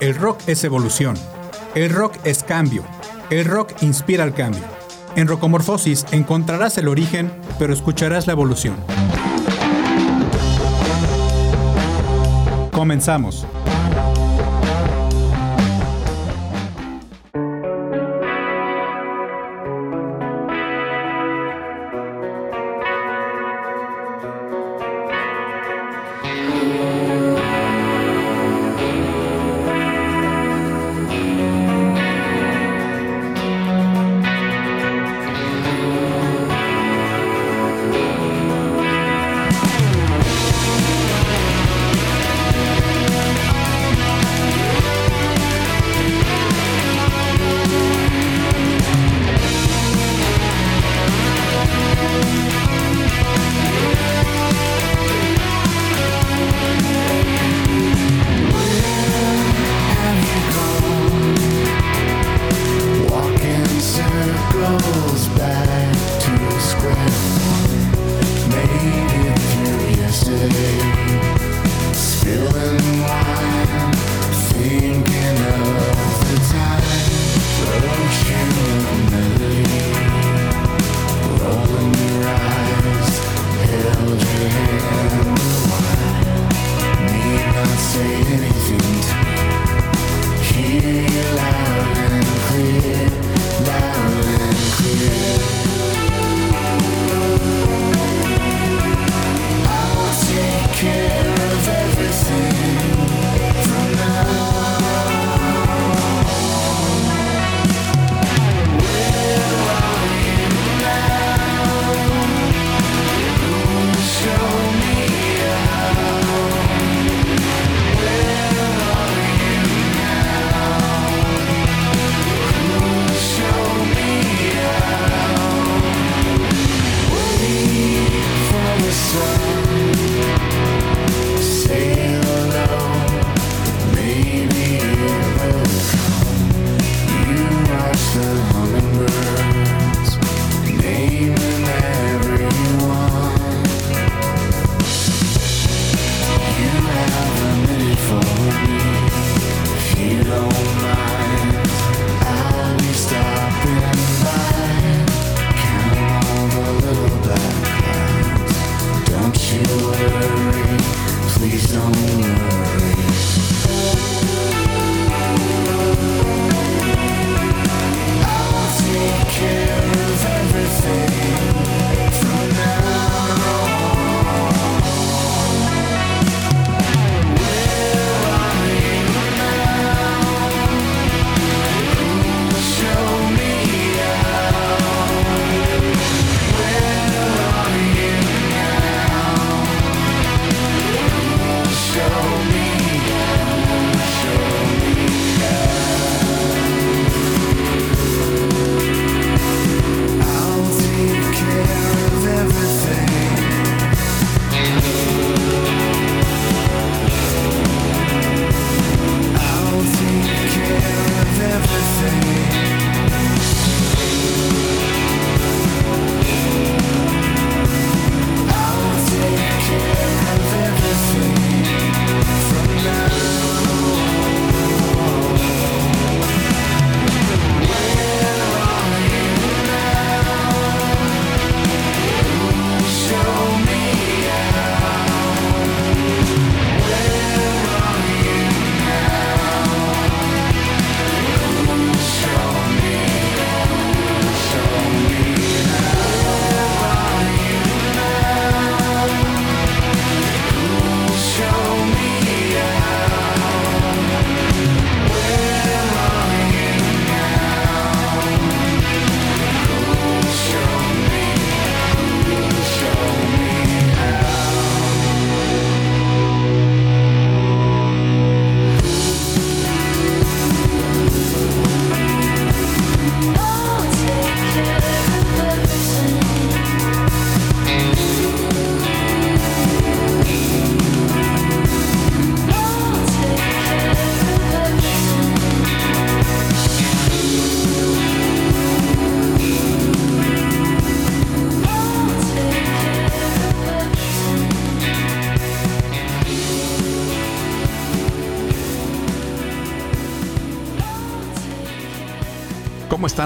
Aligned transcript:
El 0.00 0.14
rock 0.14 0.40
es 0.46 0.62
evolución. 0.64 1.16
El 1.74 1.90
rock 1.90 2.14
es 2.24 2.42
cambio. 2.42 2.84
El 3.30 3.44
rock 3.44 3.72
inspira 3.82 4.24
al 4.24 4.34
cambio. 4.34 4.62
En 5.16 5.26
Rocomorfosis 5.26 6.04
encontrarás 6.12 6.76
el 6.78 6.88
origen, 6.88 7.32
pero 7.58 7.72
escucharás 7.72 8.26
la 8.26 8.34
evolución. 8.34 8.76
Comenzamos. 12.72 13.46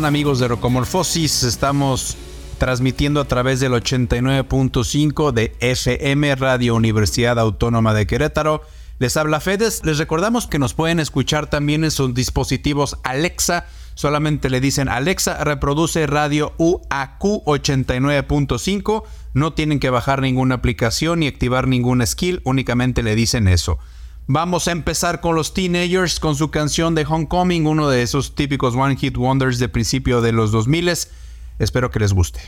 amigos 0.05 0.39
de 0.39 0.49
Rocomorfosis? 0.49 1.43
Estamos 1.43 2.17
transmitiendo 2.59 3.21
a 3.21 3.25
través 3.27 3.61
del 3.61 3.73
89.5 3.73 5.33
de 5.33 5.55
FM 5.61 6.35
Radio 6.37 6.75
Universidad 6.75 7.39
Autónoma 7.39 7.93
de 7.93 8.07
Querétaro. 8.07 8.63
Les 8.99 9.17
habla 9.17 9.41
Fedes, 9.41 9.85
les 9.85 9.99
recordamos 9.99 10.47
que 10.47 10.59
nos 10.59 10.75
pueden 10.75 11.01
escuchar 11.01 11.49
también 11.49 11.85
en 11.85 11.91
sus 11.91 12.15
dispositivos 12.15 12.99
Alexa, 13.03 13.67
solamente 13.95 14.49
le 14.49 14.61
dicen 14.61 14.89
Alexa, 14.89 15.43
reproduce 15.45 16.07
radio 16.07 16.55
UAQ 16.59 17.23
89.5, 17.45 19.03
no 19.35 19.53
tienen 19.53 19.81
que 19.81 19.91
bajar 19.91 20.23
ninguna 20.23 20.57
aplicación 20.57 21.21
ni 21.21 21.27
activar 21.27 21.67
ningún 21.69 22.07
skill, 22.07 22.41
únicamente 22.45 23.03
le 23.03 23.15
dicen 23.15 23.49
eso. 23.49 23.79
Vamos 24.27 24.69
a 24.69 24.73
empezar 24.73 25.21
con 25.21 25.35
los 25.35 25.55
Teenagers 25.55 26.21
con 26.21 26.37
su 26.37 26.51
canción 26.51 26.95
de 26.95 27.05
Homecoming, 27.05 27.67
uno 27.67 27.89
de 27.89 28.03
esos 28.03 28.35
típicos 28.35 28.75
One 28.75 28.97
Hit 28.97 29.17
Wonders 29.17 29.59
de 29.59 29.69
principio 29.69 30.21
de 30.21 30.33
los 30.33 30.53
2000. 30.53 30.91
Espero 31.59 31.91
que 31.91 31.99
les 31.99 32.13
guste. 32.13 32.41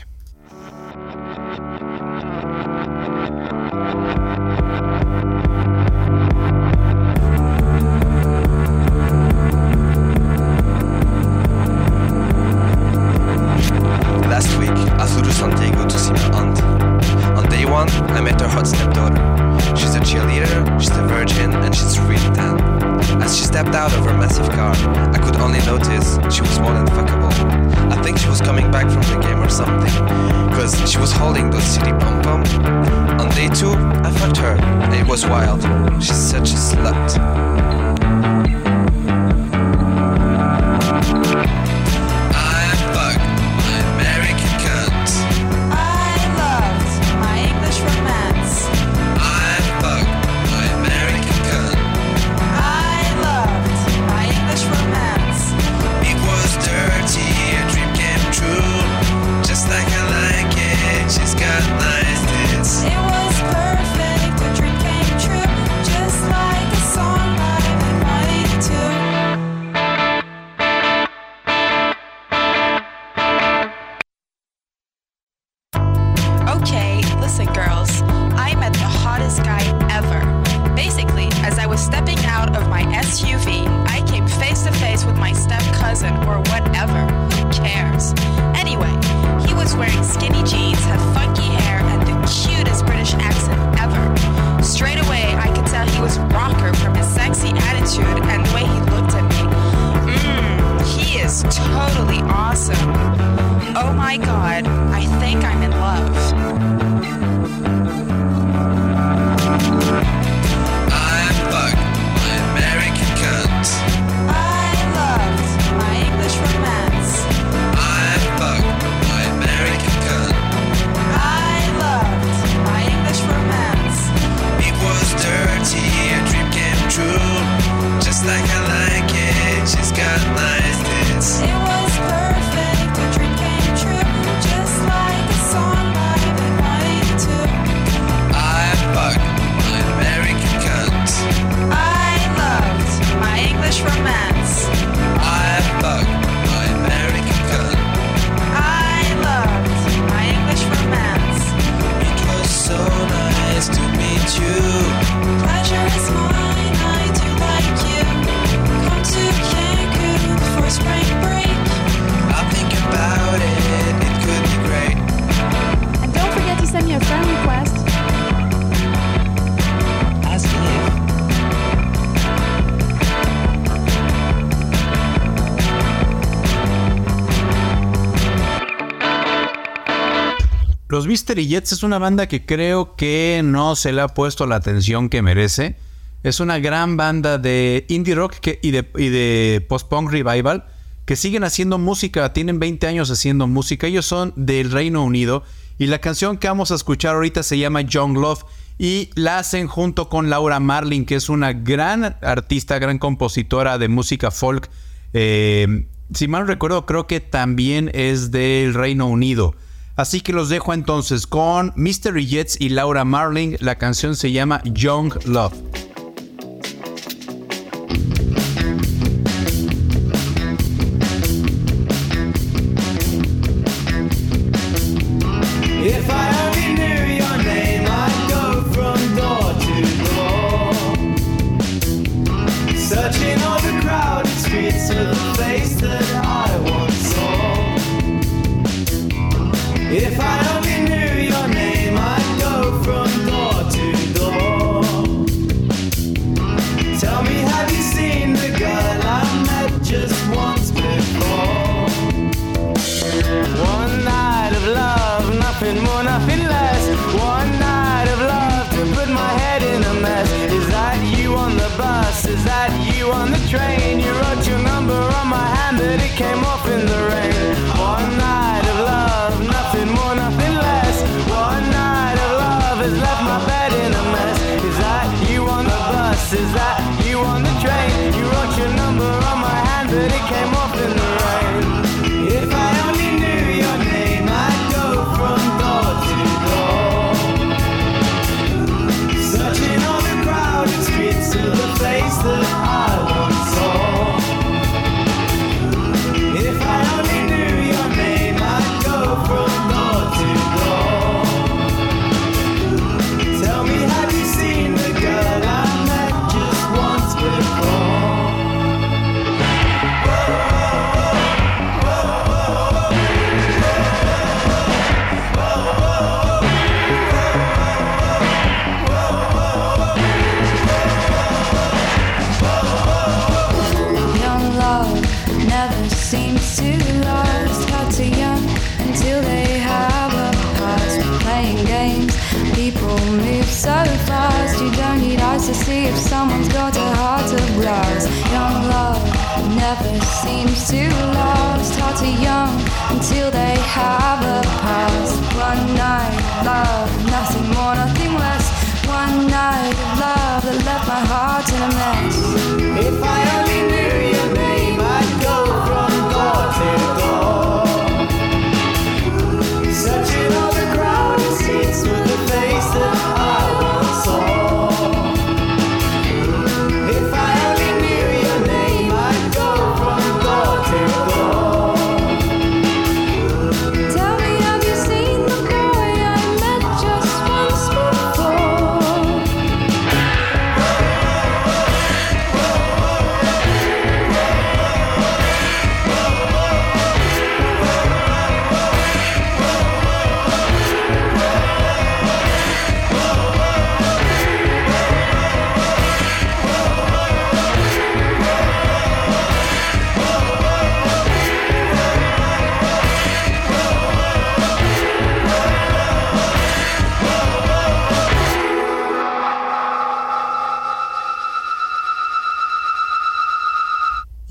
Mystery 181.13 181.45
Jets 181.45 181.73
es 181.73 181.83
una 181.83 181.99
banda 181.99 182.27
que 182.27 182.43
creo 182.43 182.95
que 182.95 183.41
no 183.43 183.75
se 183.75 183.93
le 183.93 184.01
ha 184.01 184.07
puesto 184.07 184.47
la 184.47 184.55
atención 184.55 185.09
que 185.09 185.21
merece. 185.21 185.75
Es 186.23 186.39
una 186.39 186.57
gran 186.57 186.97
banda 186.97 187.37
de 187.37 187.85
indie 187.87 188.15
rock 188.15 188.37
y 188.63 188.71
de, 188.71 189.63
post-punk 189.69 190.09
revival 190.09 190.65
que 191.05 191.15
siguen 191.15 191.43
haciendo 191.43 191.77
música, 191.77 192.33
tienen 192.33 192.59
20 192.59 192.87
años 192.87 193.11
haciendo 193.11 193.45
música. 193.45 193.85
Ellos 193.85 194.07
son 194.07 194.33
del 194.35 194.71
Reino 194.71 195.03
Unido 195.03 195.43
y 195.77 195.85
la 195.85 195.99
canción 195.99 196.39
que 196.39 196.47
vamos 196.47 196.71
a 196.71 196.75
escuchar 196.75 197.13
ahorita 197.13 197.43
se 197.43 197.59
llama 197.59 197.81
Young 197.81 198.17
Love 198.17 198.45
y 198.79 199.11
la 199.13 199.37
hacen 199.37 199.67
junto 199.67 200.09
con 200.09 200.31
Laura 200.31 200.59
Marlin, 200.59 201.05
que 201.05 201.13
es 201.13 201.29
una 201.29 201.53
gran 201.53 202.17
artista, 202.23 202.79
gran 202.79 202.97
compositora 202.97 203.77
de 203.77 203.87
música 203.87 204.31
folk. 204.31 204.67
Eh, 205.13 205.85
si 206.11 206.27
mal 206.27 206.47
recuerdo, 206.47 206.87
creo 206.87 207.05
que 207.05 207.19
también 207.19 207.91
es 207.93 208.31
del 208.31 208.73
Reino 208.73 209.05
Unido. 209.05 209.53
Así 209.95 210.21
que 210.21 210.33
los 210.33 210.49
dejo 210.49 210.73
entonces 210.73 211.27
con 211.27 211.71
Mystery 211.75 212.25
Jets 212.25 212.59
y 212.59 212.69
Laura 212.69 213.05
Marling. 213.05 213.57
La 213.59 213.77
canción 213.77 214.15
se 214.15 214.31
llama 214.31 214.61
Young 214.63 215.13
Love. 215.25 215.53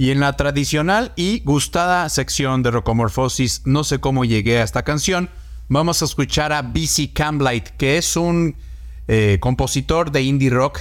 Y 0.03 0.11
en 0.11 0.19
la 0.19 0.33
tradicional 0.33 1.13
y 1.15 1.43
gustada 1.45 2.09
sección 2.09 2.65
de 2.65 2.73
Rocomorfosis, 2.73 3.63
no 3.67 3.85
sé 3.85 4.01
cómo 4.01 4.25
llegué 4.25 4.59
a 4.59 4.65
esta 4.65 4.83
canción, 4.83 5.31
vamos 5.69 6.03
a 6.03 6.07
escuchar 6.07 6.53
a 6.53 6.63
BC 6.63 7.13
Camblight, 7.15 7.69
que 7.77 7.99
es 7.99 8.17
un 8.17 8.57
eh, 9.07 9.39
compositor 9.41 10.11
de 10.11 10.23
indie 10.23 10.51
rock 10.51 10.81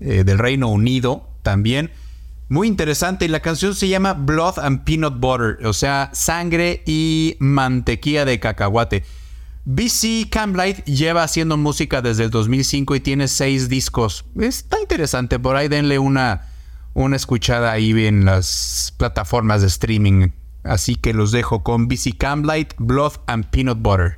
eh, 0.00 0.24
del 0.24 0.38
Reino 0.38 0.66
Unido 0.66 1.30
también. 1.44 1.92
Muy 2.48 2.66
interesante 2.66 3.26
y 3.26 3.28
la 3.28 3.38
canción 3.38 3.72
se 3.72 3.86
llama 3.86 4.14
Blood 4.14 4.58
and 4.58 4.82
Peanut 4.82 5.20
Butter, 5.20 5.64
o 5.64 5.72
sea, 5.72 6.10
sangre 6.12 6.82
y 6.86 7.36
mantequilla 7.38 8.24
de 8.24 8.40
cacahuate. 8.40 9.04
BC 9.64 10.28
Camblight 10.28 10.84
lleva 10.86 11.22
haciendo 11.22 11.56
música 11.56 12.02
desde 12.02 12.24
el 12.24 12.30
2005 12.30 12.96
y 12.96 13.00
tiene 13.00 13.28
seis 13.28 13.68
discos. 13.68 14.24
Está 14.36 14.80
interesante, 14.80 15.38
por 15.38 15.54
ahí 15.54 15.68
denle 15.68 16.00
una 16.00 16.55
una 16.96 17.16
escuchada 17.16 17.72
ahí 17.72 18.06
en 18.06 18.24
las 18.24 18.94
plataformas 18.96 19.60
de 19.60 19.66
streaming. 19.66 20.30
Así 20.64 20.96
que 20.96 21.12
los 21.12 21.30
dejo 21.30 21.62
con 21.62 21.88
BC 21.88 22.16
Camlight, 22.18 22.72
Blood 22.78 23.12
and 23.26 23.44
Peanut 23.50 23.80
Butter. 23.80 24.16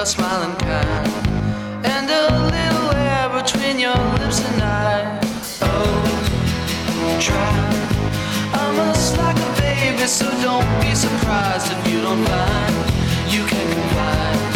a 0.00 0.06
smiling 0.06 0.56
kind, 0.56 1.06
and 1.84 2.08
a 2.08 2.24
little 2.56 2.90
air 2.96 3.28
between 3.28 3.78
your 3.78 3.94
lips 4.18 4.40
and 4.40 4.62
I. 4.62 5.20
Oh, 5.60 7.18
try. 7.20 7.52
I'm 8.54 8.76
just 8.94 9.18
like 9.18 9.36
a 9.36 9.60
baby, 9.60 10.06
so 10.06 10.24
don't 10.40 10.64
be 10.80 10.94
surprised 10.94 11.70
if 11.70 11.92
you 11.92 12.00
don't 12.00 12.24
find 12.24 12.74
you 13.30 13.44
can 13.44 13.72
confide. 13.74 14.49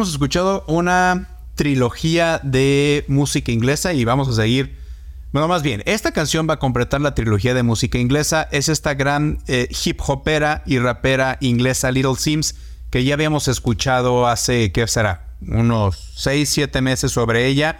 Hemos 0.00 0.12
escuchado 0.12 0.64
una 0.66 1.28
trilogía 1.56 2.40
de 2.42 3.04
música 3.06 3.52
inglesa 3.52 3.92
y 3.92 4.06
vamos 4.06 4.28
a 4.30 4.32
seguir. 4.32 4.78
Bueno, 5.30 5.46
más 5.46 5.62
bien, 5.62 5.82
esta 5.84 6.12
canción 6.12 6.48
va 6.48 6.54
a 6.54 6.58
completar 6.58 7.02
la 7.02 7.14
trilogía 7.14 7.52
de 7.52 7.62
música 7.62 7.98
inglesa. 7.98 8.48
Es 8.50 8.70
esta 8.70 8.94
gran 8.94 9.40
eh, 9.46 9.68
hip 9.84 10.00
hopera 10.00 10.62
y 10.64 10.78
rapera 10.78 11.36
inglesa 11.42 11.92
Little 11.92 12.14
Sims 12.16 12.54
que 12.88 13.04
ya 13.04 13.12
habíamos 13.12 13.46
escuchado 13.46 14.26
hace, 14.26 14.72
¿qué 14.72 14.86
será? 14.86 15.34
Unos 15.46 16.14
6, 16.16 16.48
7 16.48 16.80
meses 16.80 17.12
sobre 17.12 17.46
ella, 17.46 17.78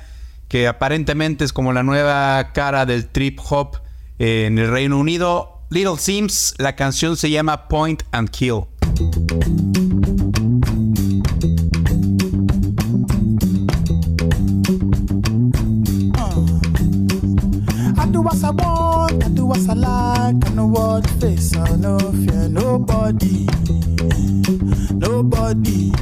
que 0.49 0.69
aparentemente 0.69 1.47
es 1.47 1.55
como 1.55 1.73
la 1.73 1.83
nueva 1.83 2.53
cara 2.53 2.85
del 2.85 3.07
trip 3.07 3.39
hop 3.49 3.79
eh, 4.19 4.45
en 4.47 4.59
el 4.59 4.71
Reino 4.71 4.99
Unido. 4.99 5.63
Little 5.71 5.97
Sims, 5.97 6.55
la 6.59 6.77
canción 6.77 7.17
se 7.17 7.31
llama 7.31 7.67
Point 7.67 8.03
and 8.13 8.29
Kill. 8.29 8.65
Want, 19.51 20.45
I 20.47 20.51
know 20.55 20.67
what 20.67 21.07
face, 21.21 21.57
I 21.57 21.75
no 21.77 21.99
fear 21.99 22.49
nobody, 22.49 23.47
nobody. 24.93 25.93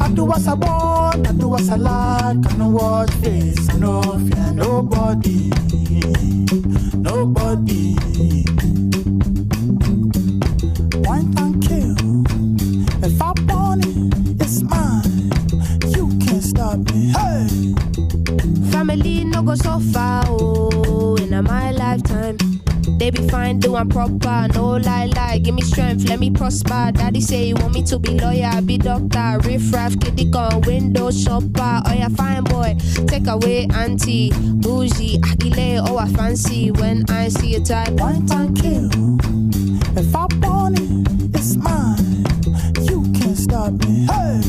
I 0.00 0.08
do 0.14 0.24
what 0.24 0.46
I 0.46 0.54
want, 0.54 1.26
I 1.26 1.32
do 1.32 1.48
what 1.48 1.68
I 1.68 1.76
like, 1.76 2.52
I 2.52 2.56
know 2.56 2.68
what 2.68 3.10
face, 3.14 3.68
I 3.70 3.78
no 3.78 4.02
fear 4.02 4.52
nobody, 4.52 5.50
nobody. 6.94 8.03
Be 23.14 23.28
fine, 23.28 23.60
do 23.60 23.76
I'm 23.76 23.88
proper, 23.88 24.48
no 24.54 24.70
lie, 24.72 25.06
lie. 25.06 25.38
Give 25.38 25.54
me 25.54 25.62
strength, 25.62 26.08
let 26.08 26.18
me 26.18 26.30
prosper. 26.30 26.90
Daddy 26.92 27.20
say 27.20 27.44
you 27.44 27.54
want 27.54 27.72
me 27.72 27.82
to 27.84 27.98
be 27.98 28.18
lawyer, 28.18 28.60
be 28.62 28.76
doctor, 28.76 29.38
riff 29.44 29.72
raff, 29.72 29.98
kitty 30.00 30.24
gun, 30.24 30.60
window 30.62 31.12
shopper. 31.12 31.82
Oh 31.86 31.92
yeah, 31.92 32.08
fine 32.08 32.42
boy, 32.42 32.74
take 33.06 33.28
away 33.28 33.68
auntie, 33.72 34.32
bougie, 34.34 35.20
akile, 35.20 35.84
oh 35.88 35.96
I 35.96 36.08
fancy 36.08 36.72
when 36.72 37.04
I 37.08 37.28
see 37.28 37.54
a 37.54 37.60
type. 37.60 37.96
Point 37.96 38.32
and 38.32 38.60
kill. 38.60 38.90
If 39.96 40.14
I 40.16 40.26
want 40.42 40.80
it, 40.80 41.36
it's 41.36 41.54
mine. 41.54 42.24
You 42.82 43.02
can't 43.12 43.38
stop 43.38 43.72
me. 43.84 44.06
Hey, 44.06 44.40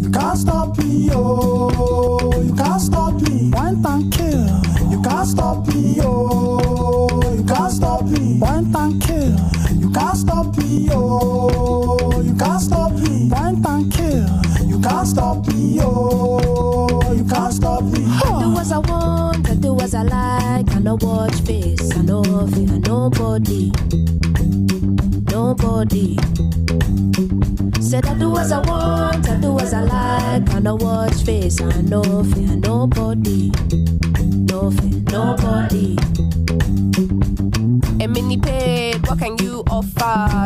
you 0.00 0.10
can't 0.10 0.38
stop 0.38 0.78
me, 0.78 1.10
oh. 1.12 2.32
You 2.42 2.54
can't 2.54 2.80
stop 2.80 3.20
me. 3.20 3.50
Point 3.52 3.84
and 3.86 4.12
kill. 4.12 4.17
Point 8.70 8.76
and 8.76 9.02
kill. 9.02 9.78
You 9.80 9.90
can't 9.90 10.16
stop 10.16 10.56
me, 10.58 10.88
oh. 10.90 12.20
You 12.20 12.34
can't 12.34 12.60
stop 12.60 12.92
me. 12.92 13.30
Point 13.30 13.66
and 13.66 13.92
kill. 13.92 14.26
You 14.66 14.80
can't 14.80 15.06
stop 15.06 15.46
me, 15.48 15.78
oh. 15.80 17.12
You 17.12 17.24
can't 17.24 17.52
stop 17.52 17.82
me. 17.84 18.04
I 18.04 18.42
do 18.42 18.58
as 18.58 18.72
I 18.72 18.78
want, 18.78 19.48
I 19.48 19.54
do 19.54 19.80
as 19.80 19.94
I 19.94 20.02
like. 20.02 20.70
I 20.74 20.78
no 20.80 20.98
watch 21.00 21.40
face, 21.42 21.96
I 21.96 22.02
no 22.02 22.22
fear 22.48 22.78
nobody, 22.80 23.72
nobody. 25.30 26.16
Said 27.80 28.06
I 28.06 28.14
do 28.18 28.36
as 28.36 28.52
I 28.52 28.60
want, 28.66 29.28
I 29.28 29.40
do 29.40 29.58
as 29.58 29.72
I 29.72 29.82
like. 29.82 30.54
I 30.54 30.58
no 30.58 30.74
watch 30.76 31.22
face, 31.24 31.60
I 31.60 31.80
no 31.80 32.02
fear 32.02 32.56
nobody, 32.56 33.50
no 34.50 34.70
fear 34.70 35.00
nobody. 35.10 35.96
A 38.00 38.06
mini 38.06 38.36
paid, 38.36 38.46
what 38.46 38.46
can 38.46 38.57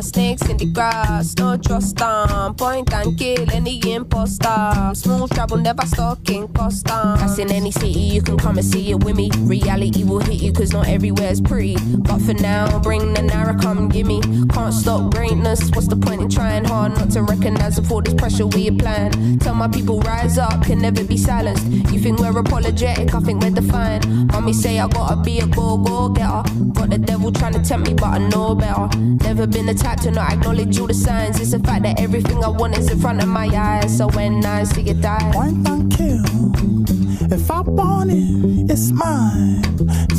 Snakes 0.01 0.43
in 0.49 0.57
the 0.57 0.67
grass, 0.67 1.35
no 1.39 1.57
trust 1.57 1.97
them. 1.97 2.55
Point 2.55 2.93
and 2.93 3.17
kill 3.19 3.51
any 3.53 3.81
imposter. 3.93 4.93
Smooth 4.95 5.31
travel, 5.31 5.59
never 5.59 5.87
stuck 5.87 6.29
in 6.29 6.49
custom. 6.49 7.19
That's 7.19 7.39
in 7.39 7.51
any 7.53 7.71
city, 7.71 8.01
you 8.01 8.23
can 8.23 8.37
come 8.37 8.59
and 8.59 8.67
see 8.67 8.91
it 8.91 9.05
with 9.05 9.17
me. 9.17 9.31
Reality 9.39 10.05
will 10.05 10.19
hit 10.19 10.43
you, 10.43 10.53
cause 10.53 10.73
not 10.73 10.89
everywhere's 10.89 11.41
pretty. 11.41 11.77
But 11.99 12.19
for 12.19 12.35
now, 12.35 12.79
bring 12.81 13.15
the 13.15 13.23
Nara, 13.23 13.57
come 13.59 13.89
gimme. 13.89 14.21
Can't 14.49 14.75
stop 14.75 15.15
greatness, 15.15 15.71
what's 15.71 15.87
the 15.87 15.97
point 15.97 16.23
in 16.23 16.29
trying 16.29 16.65
hard 16.65 16.93
not 16.93 17.11
to 17.11 17.23
recognize 17.23 17.77
the 17.77 18.03
this 18.03 18.15
pressure 18.15 18.47
we 18.47 18.69
applying? 18.69 19.39
Tell 19.39 19.55
my 19.55 19.69
people, 19.69 20.01
rise 20.01 20.39
up, 20.39 20.65
can 20.65 20.81
never 20.81 21.05
be 21.05 21.17
silenced. 21.17 21.67
You 21.93 22.01
think 22.01 22.19
we're 22.19 22.37
apologetic, 22.37 23.15
I 23.15 23.21
think 23.21 23.43
we're 23.43 23.51
defiant. 23.51 24.09
Mommy 24.33 24.53
say 24.53 24.79
I 24.79 24.89
gotta 24.89 25.17
be 25.23 25.39
a 25.39 25.47
go 25.47 25.77
go 25.77 26.09
getter. 26.09 26.43
Got 26.73 26.91
the 26.91 26.99
devil 26.99 27.31
trying 27.33 27.55
to 27.55 27.63
tempt 27.63 27.89
me, 27.89 27.95
but 27.95 28.07
I 28.07 28.19
know 28.19 28.55
better. 28.55 28.89
Never 28.99 29.47
been 29.53 29.67
the 29.67 29.75
type 29.75 30.01
to 30.01 30.11
not 30.11 30.33
acknowledge 30.33 30.79
all 30.79 30.87
the 30.87 30.95
signs. 30.95 31.41
It's 31.41 31.53
the 31.53 31.59
fact 31.59 31.83
that 31.83 32.01
everything 32.01 32.43
I 32.43 32.49
want 32.49 32.77
is 32.79 32.91
in 32.91 32.99
front 32.99 33.23
of 33.23 33.29
my 33.29 33.47
eyes. 33.47 33.97
So 33.97 34.09
when 34.09 34.45
I 34.45 34.65
see 34.65 34.89
it 34.89 35.01
die, 35.01 35.31
Point 35.33 35.69
and 35.69 35.93
kill. 35.93 37.33
If 37.33 37.51
I 37.51 37.61
want 37.61 38.11
it, 38.11 38.71
it's 38.71 38.91
mine. 38.91 39.63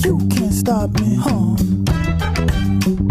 You 0.03 0.17
can't 0.29 0.53
stop 0.53 0.91
me, 0.99 1.15
huh? 1.19 3.02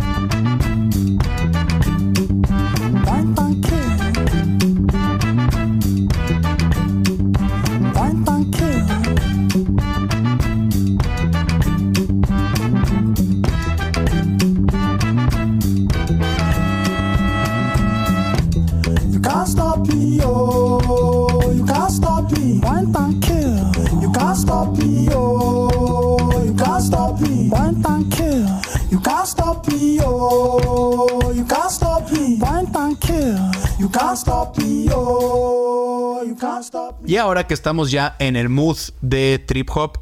Me, 29.69 29.99
oh. 30.05 31.33
You 31.35 31.45
can't 31.47 31.71
stop 31.71 32.11
me. 32.11 32.39
Point 32.39 32.75
and 32.77 32.99
kill. 33.01 33.39
You 33.79 33.89
can't 33.89 34.19
stop 34.19 34.59
me, 34.59 34.89
oh. 34.93 36.23
You 36.25 36.37
can't 36.37 36.65
stop 36.65 37.01
me. 37.01 37.13
Y 37.13 37.17
ahora 37.17 37.47
que 37.47 37.55
estamos 37.55 37.91
ya 37.91 38.17
en 38.19 38.37
el 38.37 38.49
mood 38.49 38.79
de 39.01 39.39
trip 39.39 39.71
hop, 39.75 39.99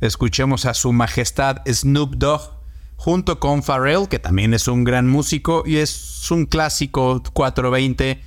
escuchemos 0.00 0.66
a 0.66 0.74
su 0.74 0.92
majestad 0.92 1.58
Snoop 1.66 2.16
Dogg 2.16 2.40
junto 2.96 3.40
con 3.40 3.62
Pharrell, 3.62 4.08
que 4.08 4.18
también 4.18 4.54
es 4.54 4.68
un 4.68 4.84
gran 4.84 5.08
músico 5.08 5.64
y 5.66 5.78
es 5.78 6.30
un 6.30 6.46
clásico 6.46 7.22
420. 7.32 8.22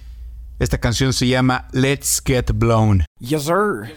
Esta 0.60 0.78
canción 0.80 1.14
se 1.14 1.28
llama 1.28 1.68
Let's 1.72 2.22
Get 2.26 2.52
Blown. 2.54 3.06
Yes, 3.20 3.44
sir. 3.44 3.94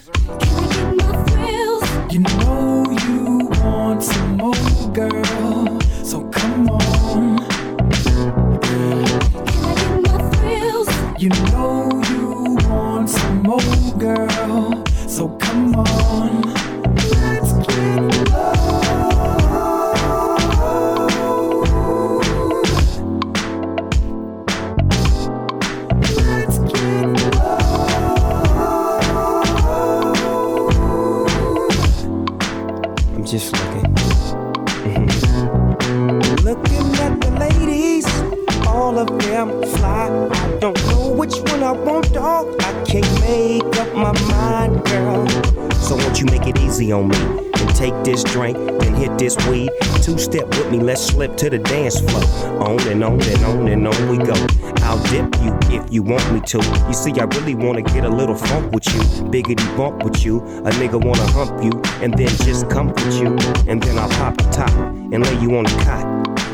To 51.39 51.49
the 51.49 51.59
dance 51.59 52.01
floor. 52.01 52.23
On 52.63 52.81
and 52.89 53.05
on 53.05 53.23
and 53.23 53.45
on 53.45 53.69
and 53.69 53.87
on 53.87 54.09
we 54.09 54.19
go. 54.19 54.35
I'll 54.83 55.03
dip 55.05 55.33
you 55.41 55.57
if 55.71 55.93
you 55.93 56.03
want 56.03 56.33
me 56.33 56.41
to. 56.41 56.59
You 56.89 56.93
see, 56.93 57.13
I 57.13 57.25
really 57.25 57.55
wanna 57.55 57.83
get 57.83 58.05
a 58.05 58.09
little 58.09 58.35
funk 58.35 58.73
with 58.73 58.87
you, 58.93 59.01
biggity 59.31 59.77
bump 59.77 60.03
with 60.03 60.25
you. 60.25 60.39
A 60.39 60.71
nigga 60.81 61.03
wanna 61.03 61.27
hump 61.31 61.63
you 61.63 61.71
and 62.03 62.13
then 62.15 62.29
just 62.45 62.69
comfort 62.69 63.13
you, 63.13 63.37
and 63.69 63.81
then 63.81 63.99
I'll 63.99 64.09
pop 64.09 64.37
the 64.37 64.51
top 64.51 64.71
and 64.71 65.25
lay 65.25 65.39
you 65.41 65.57
on 65.57 65.65
the 65.65 65.83
cot 65.85 66.05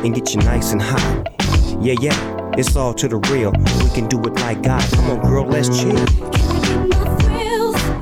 and 0.05 0.13
get 0.13 0.35
you 0.35 0.41
nice 0.41 0.71
and 0.71 0.81
hot. 0.81 1.29
Yeah, 1.81 1.95
yeah, 1.99 2.51
it's 2.55 2.75
all 2.75 2.93
to 2.93 3.07
the 3.07 3.17
real. 3.31 3.51
We 3.83 3.89
can 3.89 4.07
do 4.07 4.19
it 4.19 4.35
like 4.35 4.61
God. 4.61 4.83
Come 4.91 5.09
on, 5.09 5.21
girl, 5.21 5.45
let's 5.45 5.69
chill. 5.69 5.97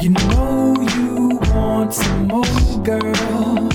You 0.01 0.09
know 0.09 0.75
you 0.97 1.39
want 1.53 1.93
some 1.93 2.27
more, 2.27 2.43
girl. 2.83 3.72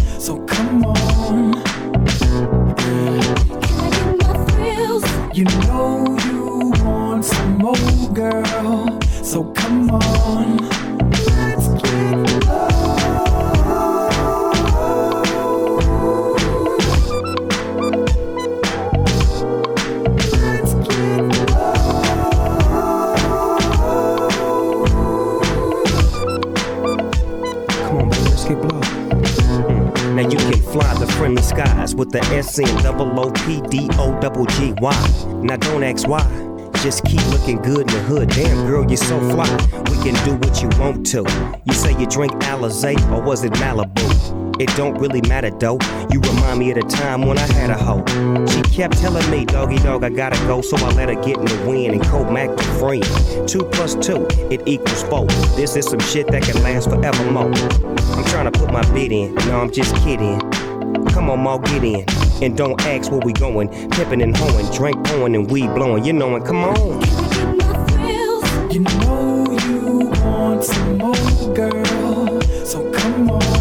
Fly 31.19 31.29
the 31.29 31.43
friendly 31.43 31.43
skies 31.43 31.95
with 31.95 32.11
the 32.11 32.21
S 32.35 32.59
N 32.59 32.83
double 32.83 33.19
O 33.19 33.31
P 33.33 33.61
D 33.69 33.89
O 33.99 34.19
double 34.21 34.47
G 34.47 34.73
Y. 34.81 35.41
Now 35.43 35.57
don't 35.57 35.83
ask 35.83 36.07
why. 36.07 36.23
Just 36.83 37.05
keep 37.05 37.25
looking 37.29 37.61
good 37.61 37.81
in 37.81 37.87
the 37.87 38.03
hood. 38.05 38.29
Damn, 38.29 38.67
girl, 38.67 38.87
you're 38.87 38.97
so 38.97 39.19
fly. 39.31 39.51
We 39.91 39.97
can 40.03 40.15
do 40.25 40.37
what 40.37 40.63
you 40.63 40.69
want 40.81 41.05
to. 41.09 41.25
You 41.65 41.73
say 41.73 41.99
you 41.99 42.07
drink 42.07 42.33
Alizé 42.45 42.95
or 43.11 43.21
was 43.21 43.43
it 43.43 43.53
Malibu? 43.55 44.61
It 44.61 44.69
don't 44.77 44.97
really 44.99 45.21
matter 45.23 45.51
though. 45.51 45.79
You 46.11 46.21
remind 46.21 46.59
me 46.61 46.71
of 46.71 46.77
the 46.77 46.83
time 46.83 47.27
when 47.27 47.39
I 47.39 47.47
had 47.53 47.71
a 47.71 47.77
hoe. 47.77 48.05
She 48.47 48.63
kept 48.63 48.99
telling 48.99 49.29
me, 49.31 49.45
doggy 49.45 49.79
dog, 49.79 50.05
I 50.05 50.11
gotta 50.11 50.37
go, 50.47 50.63
so 50.63 50.77
I 50.77 50.93
let 50.95 51.09
her 51.09 51.15
get 51.17 51.37
in 51.37 51.45
the 51.47 51.65
wind 51.67 51.95
and 51.95 52.05
co 52.05 52.25
Mac 52.31 52.57
the 52.57 52.63
friend. 52.79 53.49
Two 53.49 53.65
plus 53.65 53.95
two, 53.95 54.27
it 54.51 54.63
equals 54.67 55.03
four. 55.05 55.27
This 55.57 55.77
is 55.77 55.87
some 55.87 56.01
shit 56.01 56.29
that 56.29 56.43
can 56.43 56.63
last 56.63 56.91
forevermore. 56.91 57.53
I'm 58.17 58.25
trying 58.25 58.51
to 58.51 58.59
put 58.59 58.73
my 58.73 58.83
bid 58.93 59.13
in, 59.13 59.35
no, 59.47 59.61
I'm 59.61 59.73
just 59.73 59.95
kidding. 59.97 60.41
Come 61.19 61.31
on, 61.31 61.41
Ma, 61.41 61.59
get 61.59 61.83
in. 61.83 62.05
And 62.41 62.57
don't 62.57 62.81
ask 62.83 63.11
where 63.11 63.19
we 63.19 63.33
going. 63.33 63.69
Pippin' 63.91 64.21
and 64.21 64.37
hoeing, 64.37 64.71
drink 64.71 65.05
pouring 65.05 65.35
and 65.35 65.51
weed 65.51 65.67
blowing. 65.75 66.05
You 66.05 66.13
knowin', 66.13 66.45
come 66.45 66.59
on. 66.59 67.01
You 68.71 68.79
know 68.79 69.59
you 69.67 70.11
want 70.23 70.63
some 70.63 70.99
more, 70.99 71.55
girl. 71.57 72.41
So 72.65 72.89
come 72.93 73.31
on. 73.33 73.58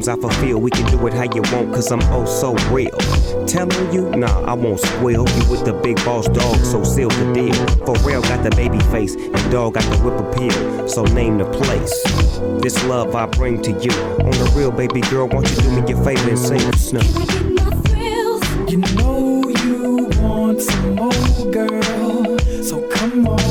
Dreams 0.00 0.08
I 0.08 0.20
fulfill. 0.20 0.60
We 0.60 0.70
can 0.70 0.86
do 0.90 1.06
it 1.06 1.14
how 1.14 1.24
you 1.24 1.42
want, 1.52 1.72
cause 1.74 1.90
I'm 1.90 2.00
oh 2.12 2.24
so 2.24 2.54
real. 2.72 2.96
Telling 3.46 3.92
you, 3.92 4.10
nah, 4.10 4.44
I 4.44 4.54
won't 4.54 4.80
spoil 4.80 5.28
you 5.28 5.50
with 5.50 5.64
the 5.64 5.78
big 5.82 5.96
boss 6.04 6.26
dog, 6.28 6.56
so 6.64 6.82
seal 6.84 7.08
the 7.08 7.32
deal. 7.32 7.54
For 7.86 7.96
real, 8.06 8.22
got 8.22 8.42
the 8.42 8.50
baby 8.50 8.78
face, 8.90 9.14
and 9.14 9.52
dog 9.52 9.74
got 9.74 9.84
the 9.84 9.98
whip 9.98 10.18
appeal, 10.20 10.88
so 10.88 11.04
name 11.04 11.38
the 11.38 11.44
place. 11.44 12.02
This 12.62 12.82
love 12.84 13.14
I 13.14 13.26
bring 13.26 13.60
to 13.62 13.72
you. 13.72 13.92
On 14.24 14.30
the 14.30 14.52
real, 14.56 14.70
baby 14.70 15.00
girl, 15.02 15.28
won't 15.28 15.50
you 15.50 15.56
do 15.56 15.70
me 15.70 15.88
your 15.88 16.02
favor 16.04 16.28
and 16.28 16.38
sing 16.38 16.70
the 16.70 16.76
snow? 16.76 17.00
You 18.68 18.78
know 18.94 19.48
you 19.64 20.08
want 20.22 20.60
some 20.60 20.94
more, 20.94 21.52
girl. 21.52 22.38
So 22.62 22.86
come 22.88 23.26
on. 23.26 23.49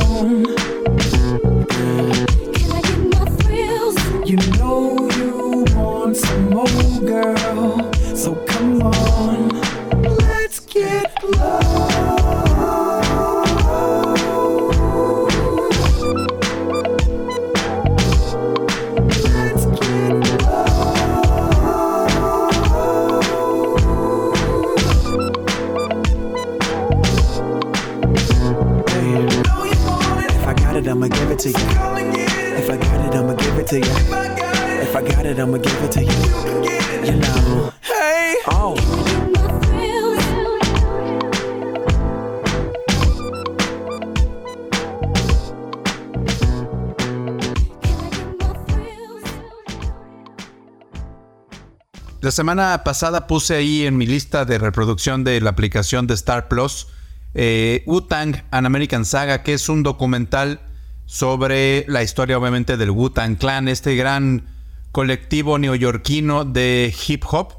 La 52.30 52.34
semana 52.34 52.84
pasada 52.84 53.26
puse 53.26 53.56
ahí 53.56 53.88
en 53.88 53.98
mi 53.98 54.06
lista 54.06 54.46
de 54.46 54.60
reproducción 54.60 55.24
de 55.24 55.42
la 55.42 55.50
aplicación 55.50 56.06
de 56.06 56.14
Star 56.14 56.48
Plus 56.48 56.86
eh, 57.34 57.82
Wu-Tang 57.88 58.44
An 58.52 58.68
American 58.68 59.04
Saga, 59.04 59.42
que 59.42 59.56
es 59.56 59.68
un 59.68 59.82
documental 59.82 60.60
sobre 61.08 61.86
la 61.88 62.04
historia 62.04 62.38
obviamente 62.38 62.78
del 62.78 62.92
Wu-Tang 62.92 63.38
Clan, 63.40 63.68
este 63.68 63.96
gran 63.96 64.46
colectivo 64.92 65.58
neoyorquino 65.58 66.46
de 66.46 66.94
hip 67.08 67.24
hop, 67.32 67.54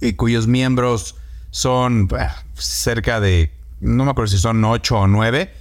y 0.00 0.14
cuyos 0.14 0.46
miembros 0.46 1.16
son 1.50 2.08
cerca 2.54 3.20
de, 3.20 3.52
no 3.80 4.06
me 4.06 4.12
acuerdo 4.12 4.30
si 4.30 4.38
son 4.38 4.64
ocho 4.64 5.00
o 5.00 5.06
nueve. 5.06 5.52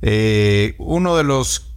Eh, 0.00 0.74
uno 0.78 1.18
de 1.18 1.24
los 1.24 1.67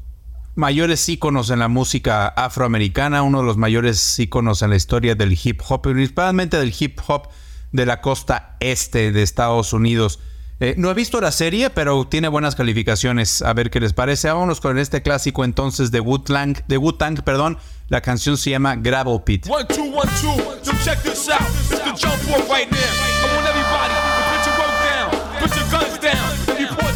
mayores 0.55 1.07
íconos 1.07 1.49
en 1.49 1.59
la 1.59 1.67
música 1.67 2.27
afroamericana, 2.27 3.23
uno 3.23 3.39
de 3.39 3.45
los 3.45 3.57
mayores 3.57 4.19
íconos 4.19 4.61
en 4.61 4.71
la 4.71 4.75
historia 4.75 5.15
del 5.15 5.37
hip 5.41 5.61
hop, 5.67 5.81
principalmente 5.81 6.57
del 6.57 6.73
hip 6.77 6.99
hop 7.07 7.29
de 7.71 7.85
la 7.85 8.01
costa 8.01 8.57
este 8.59 9.11
de 9.11 9.23
Estados 9.23 9.73
Unidos. 9.73 10.19
Eh, 10.59 10.75
no 10.77 10.91
he 10.91 10.93
visto 10.93 11.19
la 11.19 11.31
serie, 11.31 11.71
pero 11.71 12.05
tiene 12.05 12.27
buenas 12.27 12.55
calificaciones. 12.55 13.41
A 13.41 13.53
ver 13.53 13.71
qué 13.71 13.79
les 13.79 13.93
parece. 13.93 14.27
Vámonos 14.27 14.61
con 14.61 14.77
este 14.77 15.01
clásico 15.01 15.43
entonces 15.43 15.89
de 15.89 16.01
Wu-Tang, 16.01 16.55
de 16.67 16.77
Wu-Tang, 16.77 17.23
perdón. 17.23 17.57
La 17.87 18.01
canción 18.01 18.37
se 18.37 18.51
llama 18.51 18.75
Gravel 18.75 19.21
Pit. 19.23 19.47
One, 19.49 19.65
two, 19.65 19.85
one, 19.85 20.09
two. 20.21 20.35
So 20.61 20.71
check 20.83 21.01
this 21.01 21.27
out. 21.29 21.41
It's 21.71 21.79
the 21.79 21.93
jump 21.95 22.21
right 22.47 22.69
now. 22.69 22.77
I 22.77 23.35
want 23.35 23.47
everybody 23.47 24.11
your 24.45 24.57
down, 24.83 25.09
put 25.39 25.55
your 25.55 25.67
guns 25.69 25.99
down, 25.99 26.90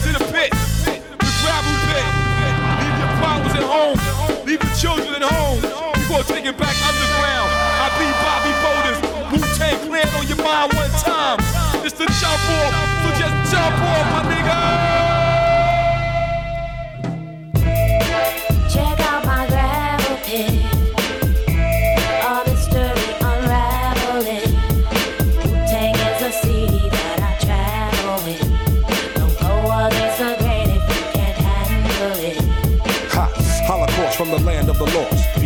home. 3.75 3.97
Leave 4.45 4.59
the 4.59 4.71
children 4.79 5.21
at 5.21 5.23
home. 5.23 5.61
Before 5.93 6.23
taking 6.23 6.55
back 6.55 6.75
underground. 6.89 7.49
I 7.83 7.87
be 7.99 8.07
Bobby 8.23 8.53
Boulders. 8.63 8.99
Wu-Tang 9.31 9.77
Clan 9.87 10.07
on 10.15 10.27
your 10.27 10.41
mind 10.43 10.73
one 10.73 10.93
time. 11.03 11.37
It's 11.85 11.97
the 11.99 12.07
jump 12.21 12.41
off. 12.59 12.73
So 13.01 13.07
just 13.19 13.35
jump 13.51 13.75
off, 13.91 14.05
my 14.13 14.21
nigga. 14.31 15.14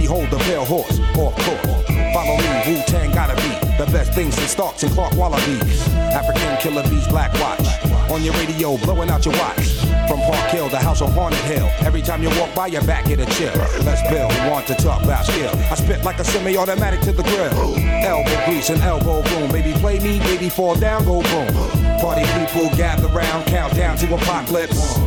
Behold 0.10 0.32
the 0.32 0.40
pale 0.40 0.66
horse, 0.66 1.00
off 1.20 1.36
course. 1.46 1.86
Follow 2.16 2.36
me, 2.38 2.50
Wu 2.66 2.82
Tang 2.88 3.12
gotta 3.12 3.36
be 3.36 3.50
the 3.78 3.86
best 3.92 4.12
things 4.12 4.36
in 4.40 4.48
Starks 4.48 4.82
and 4.82 4.92
Clark 4.94 5.14
Wallabies. 5.14 5.88
African 5.94 6.58
killer 6.58 6.82
bees, 6.90 7.08
Black 7.10 7.32
Watch. 7.36 7.68
On 8.10 8.24
your 8.24 8.34
radio, 8.34 8.76
blowing 8.78 9.12
out 9.12 9.24
your 9.24 9.36
watch. 9.36 9.78
From 10.10 10.20
Park 10.22 10.50
Hill, 10.50 10.68
the 10.68 10.80
house 10.80 11.04
on 11.04 11.12
Haunted 11.12 11.38
Hill. 11.42 11.70
Every 11.82 12.02
time 12.02 12.24
you 12.24 12.30
walk 12.40 12.56
by, 12.56 12.66
your 12.66 12.84
back 12.86 13.06
get 13.06 13.20
a 13.20 13.26
chill. 13.38 13.54
Let's 13.86 14.02
build, 14.10 14.34
want 14.50 14.66
to 14.66 14.74
talk 14.74 15.04
about 15.04 15.28
skill. 15.28 15.52
I 15.56 15.76
spit 15.76 16.04
like 16.04 16.18
a 16.18 16.24
semi-automatic 16.24 17.02
to 17.02 17.12
the 17.12 17.22
grill. 17.22 17.78
Elbow 17.78 18.46
grease 18.46 18.72
and 18.72 18.82
elbow 18.82 19.22
boom. 19.22 19.52
Baby, 19.52 19.74
play 19.78 20.00
me, 20.00 20.18
baby, 20.18 20.50
fall 20.50 20.74
down, 20.74 21.06
go 21.06 21.22
boom. 21.22 21.54
Party 22.02 22.26
people 22.34 22.76
gather 22.76 23.10
round, 23.10 23.46
countdown 23.46 23.96
to 23.98 24.16
apocalypse. 24.16 24.98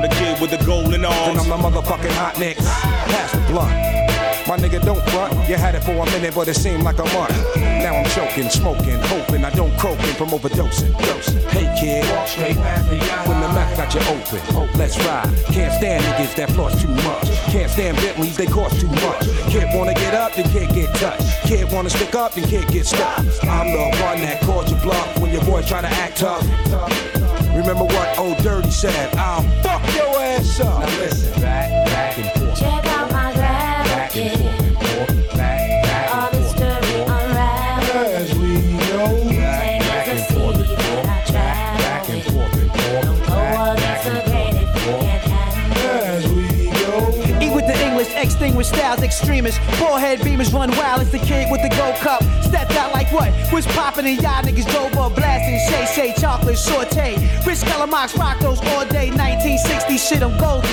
I'm 0.00 0.08
the 0.08 0.16
kid 0.16 0.40
with 0.40 0.50
the 0.50 0.64
golden 0.64 1.04
arms. 1.04 1.28
And 1.28 1.52
I'm 1.52 1.60
the 1.60 1.68
motherfucking 1.68 2.16
hot 2.16 2.38
nicks. 2.38 2.64
Pass 2.64 3.32
the 3.32 3.52
blunt. 3.52 3.68
My 4.48 4.56
nigga, 4.56 4.82
don't 4.82 5.04
front. 5.10 5.36
You 5.46 5.56
had 5.56 5.74
it 5.74 5.84
for 5.84 5.92
a 5.92 6.06
minute, 6.06 6.34
but 6.34 6.48
it 6.48 6.56
seemed 6.56 6.84
like 6.84 6.98
a 6.98 7.04
month. 7.12 7.36
Now 7.56 7.96
I'm 7.96 8.08
choking, 8.16 8.48
smoking, 8.48 8.98
hoping 9.12 9.44
I 9.44 9.50
don't 9.50 9.76
croaking 9.76 10.16
from 10.16 10.30
overdosing. 10.30 10.96
Dosing. 11.04 11.42
Hey 11.50 11.68
kid, 11.78 12.10
walk 12.16 12.26
straight 12.28 12.56
when 12.56 13.40
the 13.44 13.48
mouth 13.52 13.76
got 13.76 13.92
you 13.92 14.00
open, 14.08 14.78
let's 14.78 14.96
ride. 15.04 15.28
Can't 15.52 15.74
stand 15.74 16.02
niggas 16.04 16.34
that 16.36 16.50
floss 16.52 16.80
too 16.80 16.88
much. 16.88 17.28
Can't 17.52 17.70
stand 17.70 17.98
Bentleys, 17.98 18.38
they 18.38 18.46
cost 18.46 18.80
too 18.80 18.88
much. 19.04 19.28
Kid 19.52 19.68
wanna 19.74 19.92
get 19.92 20.14
up, 20.14 20.32
then 20.32 20.48
can't 20.50 20.74
get 20.74 20.88
touched. 20.96 21.28
Kid 21.42 21.70
wanna 21.70 21.90
stick 21.90 22.14
up, 22.14 22.32
then 22.32 22.48
can't 22.48 22.72
get 22.72 22.86
stuck. 22.86 23.18
I'm 23.42 23.70
the 23.70 23.84
one 24.00 24.22
that 24.22 24.40
called 24.40 24.70
you 24.70 24.76
bluff 24.76 25.20
when 25.20 25.30
your 25.30 25.44
boy 25.44 25.60
try 25.60 25.82
to 25.82 25.88
act 25.88 26.16
tough. 26.16 27.19
Remember 27.56 27.84
what 27.84 28.18
old 28.18 28.38
Dirty 28.38 28.70
said? 28.70 29.14
I'll 29.16 29.42
fuck 29.62 29.82
your 29.94 30.18
ass 30.18 30.60
up. 30.60 30.80
Now 30.80 30.86
listen, 30.98 31.40
back, 31.42 31.86
back 31.86 32.18
and 32.18 32.40
forth. 32.40 32.58
Check 32.58 32.86
out 32.86 33.10
my 33.12 33.32
gravel 33.32 34.59
extremists. 49.20 49.60
Forehead 49.78 50.20
beamers 50.20 50.52
run 50.52 50.70
wild 50.76 51.02
as 51.02 51.10
the 51.10 51.18
kid 51.18 51.50
with 51.50 51.62
the 51.62 51.68
gold 51.76 51.94
cup. 51.96 52.22
Stepped 52.42 52.72
out 52.72 52.92
like 52.92 53.12
what? 53.12 53.32
Was 53.52 53.66
popping 53.68 54.06
and 54.06 54.20
y'all 54.20 54.42
niggas 54.42 54.68
drove 54.70 54.92
blasting. 55.14 55.58
Shay 55.68 55.86
Shay, 55.94 56.20
chocolate, 56.20 56.58
saute. 56.58 57.16
Rich 57.46 57.60
Calamox 57.60 58.16
rock 58.18 58.38
those 58.40 58.60
all 58.72 58.86
day. 58.86 59.10
1960 59.10 59.96
shit, 59.98 60.22
I'm 60.22 60.36
Goldie. 60.38 60.68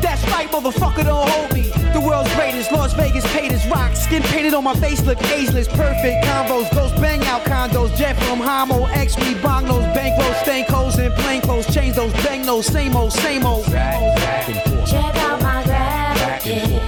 That's 0.00 0.22
right, 0.30 0.48
motherfucker, 0.50 1.04
don't 1.04 1.28
hold 1.28 1.54
me. 1.54 1.62
The 1.92 2.00
world's 2.00 2.32
greatest, 2.34 2.72
Las 2.72 2.92
Vegas 2.94 3.26
paid 3.32 3.52
as 3.52 3.66
rock. 3.68 3.94
Skin 3.94 4.22
painted 4.22 4.54
on 4.54 4.64
my 4.64 4.74
face, 4.74 5.02
look 5.02 5.22
ageless. 5.30 5.68
Perfect 5.68 6.24
combos, 6.24 6.72
ghost 6.74 6.96
bang 6.96 7.22
out 7.24 7.42
condos. 7.42 7.94
Jet 7.96 8.14
from 8.24 8.38
Homo, 8.40 8.84
X, 8.86 9.16
we 9.18 9.34
bong 9.34 9.64
those 9.66 9.84
bankrolls, 9.96 10.40
stank 10.42 10.68
hoes, 10.68 10.98
and 10.98 11.12
plain 11.14 11.40
clothes. 11.40 11.72
Change 11.72 11.96
those 11.96 12.12
bang 12.24 12.42
those, 12.42 12.66
same 12.66 12.96
old, 12.96 13.12
same 13.12 13.46
old. 13.46 13.64
Check 13.64 15.16
out 15.16 15.40
my 15.42 15.62
gravel 15.64 16.83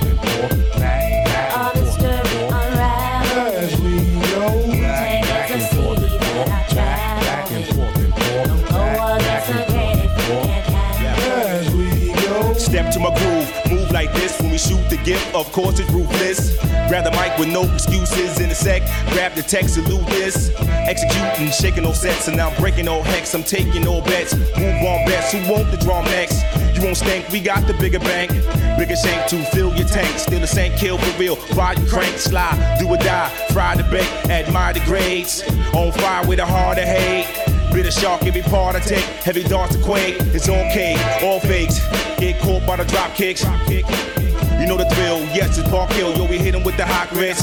my 13.11 13.19
groove, 13.19 13.49
move 13.71 13.91
like 13.93 14.13
this 14.15 14.41
when 14.41 14.51
we 14.51 14.59
shoot 14.59 14.83
the 14.91 14.97
gift. 14.99 15.35
Of 15.35 15.51
course, 15.53 15.79
it's 15.79 15.91
ruthless. 15.91 16.57
Grab 16.89 17.05
the 17.05 17.11
mic 17.13 17.37
with 17.39 17.49
no 17.49 17.63
excuses 17.63 18.41
in 18.41 18.51
a 18.51 18.55
sec. 18.55 18.83
Grab 19.13 19.35
the 19.35 19.43
text, 19.43 19.75
salute 19.75 20.07
this. 20.07 20.53
Executing, 20.61 21.51
shaking 21.51 21.85
no 21.85 21.93
sets, 21.93 22.29
and 22.29 22.37
now 22.37 22.57
breaking 22.59 22.87
no 22.87 23.03
hex. 23.03 23.35
I'm 23.35 23.43
taking 23.43 23.83
no 23.83 24.01
bets. 24.01 24.35
Move 24.35 24.83
on 24.83 25.07
bets. 25.07 25.33
Who 25.33 25.39
want 25.51 25.71
the 25.71 25.77
drum 25.77 26.05
next? 26.07 26.43
You 26.75 26.83
won't 26.83 26.97
stink, 26.97 27.29
we 27.31 27.41
got 27.41 27.67
the 27.67 27.75
bigger 27.75 28.01
bank. 28.01 28.31
Bigger 28.77 28.97
shank 28.97 29.29
to 29.31 29.43
fill 29.55 29.75
your 29.75 29.89
tank. 29.89 30.19
Still 30.19 30.41
the 30.41 30.47
same 30.47 30.77
kill 30.77 30.99
for 30.99 31.19
real. 31.19 31.37
Fire 31.37 31.79
you 31.79 31.87
crank, 31.87 32.19
slide, 32.19 32.77
do 32.79 32.89
or 32.89 32.97
die. 32.97 33.29
Fry 33.53 33.77
the 33.77 33.85
bake, 33.85 34.11
admire 34.31 34.73
the 34.73 34.81
grades. 34.81 35.43
On 35.73 35.93
fire 35.93 36.27
with 36.27 36.39
a 36.39 36.47
heart 36.47 36.79
of 36.79 36.85
hate. 36.85 37.56
Bitter 37.77 37.91
shark, 37.91 38.25
every 38.25 38.41
part 38.41 38.75
I 38.75 38.81
take. 38.81 39.05
Heavy 39.23 39.43
darts 39.43 39.77
to 39.77 39.83
quake. 39.83 40.17
It's 40.33 40.49
okay, 40.49 40.97
all 41.23 41.41
fakes. 41.41 41.79
Get 42.19 42.41
caught 42.41 42.67
by 42.67 42.77
the 42.77 42.87
drop 42.87 43.15
kicks. 43.15 43.45
You 43.69 44.67
know 44.67 44.79
the 44.79 44.89
drill. 44.95 45.21
Yes, 45.37 45.59
it's 45.59 45.69
Park 45.69 45.93
Hill. 45.93 46.17
Yo, 46.17 46.25
we 46.25 46.39
hit 46.39 46.55
'em 46.55 46.63
with 46.65 46.79
the 46.79 46.87
hot 46.87 47.11
grits. 47.11 47.43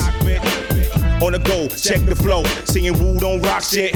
On 1.22 1.34
the 1.34 1.38
go, 1.38 1.68
check 1.68 2.04
the 2.08 2.16
flow. 2.16 2.44
Singing 2.66 2.98
woo, 2.98 3.20
don't 3.20 3.44
rock 3.44 3.62
shit. 3.62 3.94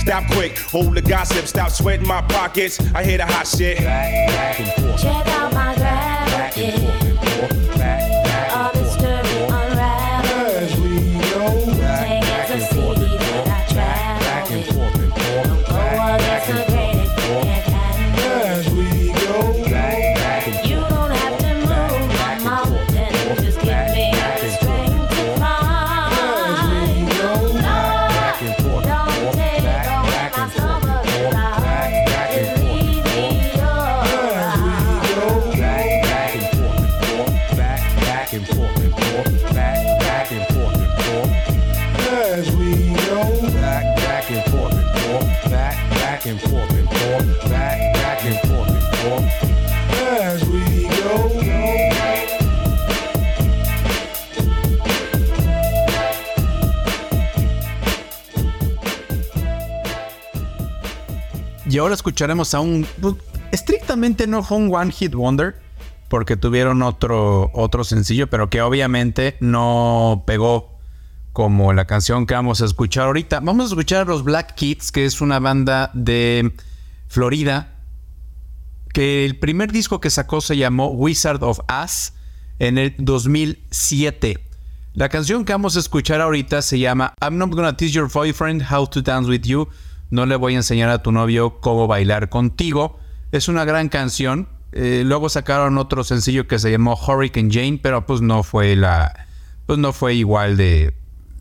Stop 0.00 0.24
quick, 0.32 0.58
hold 0.58 0.96
the 0.96 1.00
gossip. 1.00 1.46
Stop 1.46 1.70
sweating 1.70 2.08
my 2.08 2.22
pockets. 2.22 2.80
I 2.92 3.04
hear 3.04 3.18
the 3.18 3.26
hot 3.26 3.46
shit. 3.46 3.78
Check 3.78 5.28
out 5.38 5.54
my 5.54 5.72
gravel 5.76 6.01
escucharemos 62.02 62.52
a 62.52 62.60
un 62.60 62.84
pues, 63.00 63.14
estrictamente 63.52 64.26
no 64.26 64.42
fue 64.42 64.58
un 64.58 64.74
One 64.74 64.90
Hit 64.90 65.14
Wonder, 65.14 65.54
porque 66.08 66.36
tuvieron 66.36 66.82
otro, 66.82 67.52
otro 67.54 67.84
sencillo, 67.84 68.28
pero 68.28 68.50
que 68.50 68.60
obviamente 68.60 69.36
no 69.38 70.24
pegó 70.26 70.80
como 71.32 71.72
la 71.72 71.86
canción 71.86 72.26
que 72.26 72.34
vamos 72.34 72.60
a 72.60 72.64
escuchar 72.64 73.06
ahorita. 73.06 73.38
Vamos 73.38 73.66
a 73.66 73.68
escuchar 73.68 74.02
a 74.02 74.04
los 74.04 74.24
Black 74.24 74.56
Kids, 74.56 74.90
que 74.90 75.04
es 75.04 75.20
una 75.20 75.38
banda 75.38 75.92
de 75.94 76.52
Florida, 77.06 77.78
que 78.92 79.24
el 79.24 79.38
primer 79.38 79.70
disco 79.70 80.00
que 80.00 80.10
sacó 80.10 80.40
se 80.40 80.56
llamó 80.56 80.88
Wizard 80.88 81.42
of 81.44 81.60
Us 81.84 82.14
en 82.58 82.78
el 82.78 82.96
2007. 82.98 84.44
La 84.94 85.08
canción 85.08 85.44
que 85.44 85.52
vamos 85.52 85.76
a 85.76 85.78
escuchar 85.78 86.20
ahorita 86.20 86.62
se 86.62 86.80
llama 86.80 87.14
I'm 87.22 87.38
not 87.38 87.50
gonna 87.50 87.76
teach 87.76 87.92
your 87.92 88.10
boyfriend 88.12 88.64
how 88.70 88.86
to 88.86 89.00
dance 89.00 89.28
with 89.28 89.42
you. 89.44 89.68
No 90.12 90.26
le 90.26 90.36
voy 90.36 90.52
a 90.52 90.56
enseñar 90.58 90.90
a 90.90 91.02
tu 91.02 91.10
novio 91.10 91.58
cómo 91.60 91.86
bailar 91.86 92.28
contigo. 92.28 93.00
Es 93.32 93.48
una 93.48 93.64
gran 93.64 93.88
canción. 93.88 94.46
Eh, 94.72 95.04
luego 95.06 95.30
sacaron 95.30 95.78
otro 95.78 96.04
sencillo 96.04 96.46
que 96.46 96.58
se 96.58 96.70
llamó 96.70 97.00
Hurricane 97.02 97.48
Jane, 97.50 97.80
pero 97.82 98.04
pues 98.04 98.20
no 98.20 98.42
fue 98.42 98.76
la, 98.76 99.26
pues 99.64 99.78
no 99.78 99.94
fue 99.94 100.14
igual 100.14 100.58
de, 100.58 100.92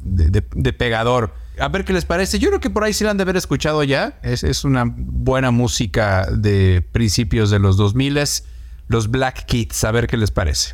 de, 0.03 0.71
pegador. 0.71 1.33
A 1.59 1.67
ver 1.67 1.83
qué 1.83 1.91
les 1.91 2.05
parece. 2.05 2.39
Yo 2.39 2.47
creo 2.47 2.61
que 2.61 2.69
por 2.69 2.85
ahí 2.85 2.93
sí 2.93 3.03
la 3.03 3.11
han 3.11 3.17
de 3.17 3.23
haber 3.23 3.35
escuchado 3.35 3.83
ya. 3.83 4.17
Es, 4.23 4.45
es 4.45 4.63
una 4.63 4.85
buena 4.87 5.51
música 5.51 6.25
de 6.31 6.81
principios 6.93 7.49
de 7.49 7.59
los 7.59 7.75
2000 7.75 8.19
Los 8.87 9.11
Black 9.11 9.47
Kids. 9.47 9.83
A 9.83 9.91
ver 9.91 10.07
qué 10.07 10.15
les 10.15 10.31
parece. 10.31 10.71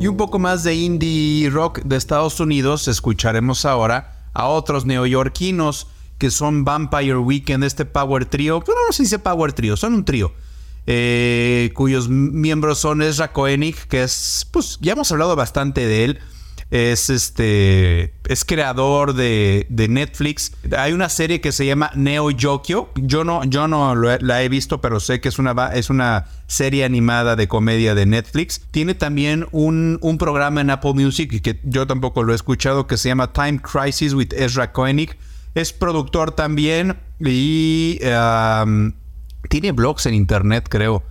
Y 0.00 0.06
un 0.06 0.16
poco 0.16 0.38
más 0.38 0.62
de 0.62 0.76
indie 0.76 1.50
rock 1.50 1.80
de 1.82 1.96
Estados 1.96 2.38
Unidos, 2.38 2.86
escucharemos 2.86 3.64
ahora 3.64 4.28
a 4.32 4.46
otros 4.46 4.86
neoyorquinos 4.86 5.88
que 6.18 6.30
son 6.30 6.64
Vampire 6.64 7.16
Weekend, 7.16 7.64
este 7.64 7.84
power 7.84 8.24
trio. 8.24 8.60
Bueno, 8.60 8.80
no 8.86 8.92
se 8.92 9.02
dice 9.02 9.18
power 9.18 9.52
trio, 9.52 9.76
son 9.76 9.94
un 9.94 10.04
trío. 10.04 10.32
eh, 10.90 11.70
cuyos 11.74 12.08
miembros 12.08 12.78
son 12.78 13.02
Ezra 13.02 13.32
Koenig, 13.32 13.76
que 13.88 14.04
es, 14.04 14.46
pues 14.50 14.78
ya 14.80 14.92
hemos 14.92 15.12
hablado 15.12 15.36
bastante 15.36 15.86
de 15.86 16.04
él. 16.04 16.18
Es 16.70 17.08
este. 17.08 18.12
Es 18.26 18.44
creador 18.44 19.14
de, 19.14 19.66
de 19.70 19.88
Netflix. 19.88 20.52
Hay 20.76 20.92
una 20.92 21.08
serie 21.08 21.40
que 21.40 21.50
se 21.50 21.64
llama 21.64 21.90
Neo 21.94 22.30
Yokio. 22.30 22.90
Yo 22.96 23.24
no, 23.24 23.42
yo 23.44 23.68
no 23.68 23.94
la 23.94 24.42
he 24.42 24.48
visto, 24.50 24.80
pero 24.82 25.00
sé 25.00 25.20
que 25.20 25.30
es 25.30 25.38
una, 25.38 25.68
es 25.68 25.88
una 25.88 26.26
serie 26.46 26.84
animada 26.84 27.36
de 27.36 27.48
comedia 27.48 27.94
de 27.94 28.04
Netflix. 28.04 28.60
Tiene 28.70 28.94
también 28.94 29.46
un, 29.50 29.98
un 30.02 30.18
programa 30.18 30.60
en 30.60 30.68
Apple 30.68 30.92
Music 30.92 31.40
que 31.40 31.58
yo 31.64 31.86
tampoco 31.86 32.22
lo 32.22 32.32
he 32.32 32.36
escuchado 32.36 32.86
que 32.86 32.98
se 32.98 33.08
llama 33.08 33.32
Time 33.32 33.60
Crisis 33.60 34.12
with 34.12 34.34
Ezra 34.34 34.70
Koenig. 34.70 35.16
Es 35.54 35.72
productor 35.72 36.32
también 36.32 36.98
y 37.18 37.98
tiene 39.48 39.72
blogs 39.72 40.04
en 40.04 40.14
internet, 40.14 40.66
creo. 40.68 41.02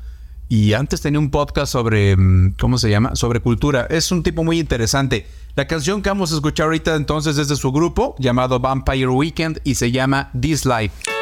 Y 0.49 0.73
antes 0.73 1.01
tenía 1.01 1.19
un 1.19 1.29
podcast 1.29 1.71
sobre, 1.71 2.15
mm, 2.15 2.55
¿cómo 2.59 2.77
se 2.77 2.89
llama? 2.89 3.15
Sobre 3.15 3.39
cultura. 3.39 3.87
Es 3.89 4.11
un 4.11 4.23
tipo 4.23 4.43
muy 4.43 4.59
interesante. 4.59 5.25
La 5.55 5.67
canción 5.67 6.01
que 6.01 6.09
vamos 6.09 6.31
a 6.31 6.35
escuchar 6.35 6.65
ahorita 6.65 6.95
entonces 6.95 7.37
es 7.37 7.47
de 7.47 7.55
su 7.55 7.71
grupo 7.71 8.15
llamado 8.19 8.59
Vampire 8.59 9.07
Weekend 9.07 9.59
y 9.63 9.75
se 9.75 9.91
llama 9.91 10.31
This 10.39 10.65
Life. 10.65 11.16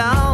alone 0.00 0.29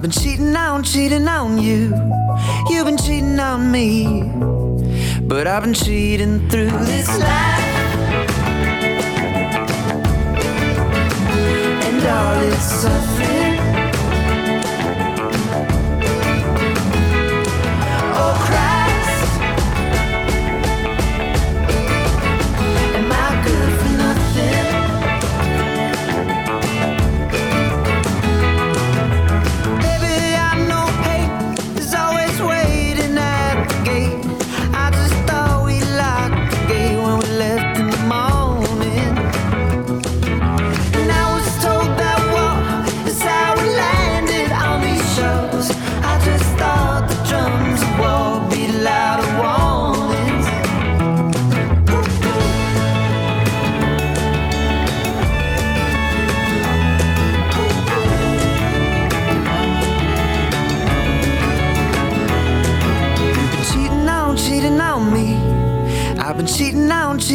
I've 0.00 0.04
been 0.04 0.12
cheating 0.12 0.56
on, 0.56 0.82
cheating 0.82 1.28
on 1.28 1.58
you. 1.58 1.94
You've 2.70 2.86
been 2.86 2.96
cheating 2.96 3.38
on 3.38 3.70
me. 3.70 4.32
But 5.28 5.46
I've 5.46 5.62
been 5.62 5.74
cheating 5.74 6.48
through 6.48 6.70
this 6.70 7.06
life. 7.18 7.28
And 11.84 12.06
all 12.06 12.50
its 12.50 12.62
suffering. 12.62 13.09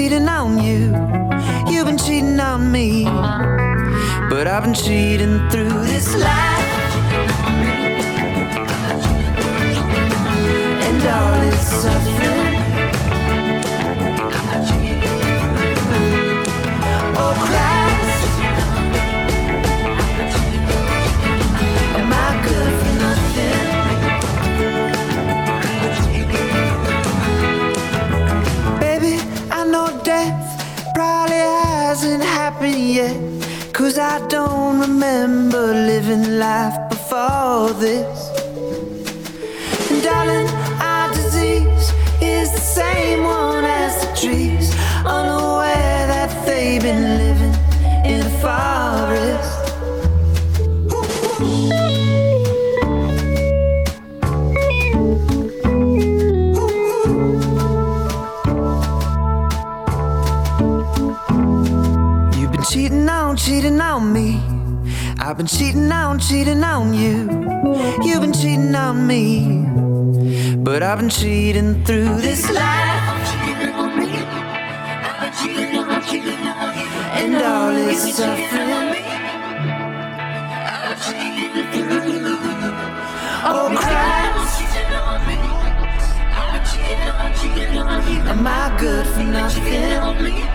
Cheating 0.05 0.29
on, 0.29 0.63
you. 0.63 0.93
You've 1.67 1.87
been 1.87 1.97
cheating 1.97 2.39
on 2.39 2.71
me. 2.71 3.05
But 4.29 4.45
I've 4.45 4.63
been 4.63 4.75
cheating 4.75 5.49
through 5.49 5.83
this 5.87 6.15
life. 6.15 6.65
And 10.85 11.07
all 11.07 11.41
its 11.47 11.67
suffering. 11.81 12.55
Oh, 17.17 17.33
Christ. 17.47 17.84
Remember 34.95 35.73
living 35.73 36.39
life 36.39 36.77
before 36.89 37.69
this. 37.71 38.29
And 39.91 40.01
darling, 40.01 40.47
our 40.79 41.09
disease 41.13 41.91
is 42.21 42.49
the 42.53 42.65
same 42.79 43.25
one 43.25 43.65
as 43.65 43.93
the 44.05 44.15
trees, 44.15 44.73
unaware 45.05 46.07
that 46.07 46.45
they've 46.45 46.81
been 46.81 47.17
living 47.17 47.55
in 48.05 48.21
a 48.25 48.29
forest. 48.39 48.74
I've 65.27 65.37
been 65.37 65.47
cheating 65.47 65.91
on, 65.91 66.19
cheating 66.19 66.63
on 66.63 66.93
you. 66.93 67.27
You've 68.03 68.21
been 68.21 68.31
cheating 68.31 68.75
on 68.75 69.07
me. 69.07 69.65
But 70.57 70.83
I've 70.83 70.99
been 70.99 71.09
cheating 71.09 71.83
through 71.83 72.21
this 72.21 72.47
life. 72.51 73.01
And 77.17 77.35
all 77.37 77.73
this 77.73 78.15
suffering. 78.15 79.01
Oh, 83.47 83.75
Christ. 83.79 84.61
Am 88.29 88.45
I 88.45 88.77
good 88.79 89.07
for 89.07 89.23
nothing? 89.23 90.54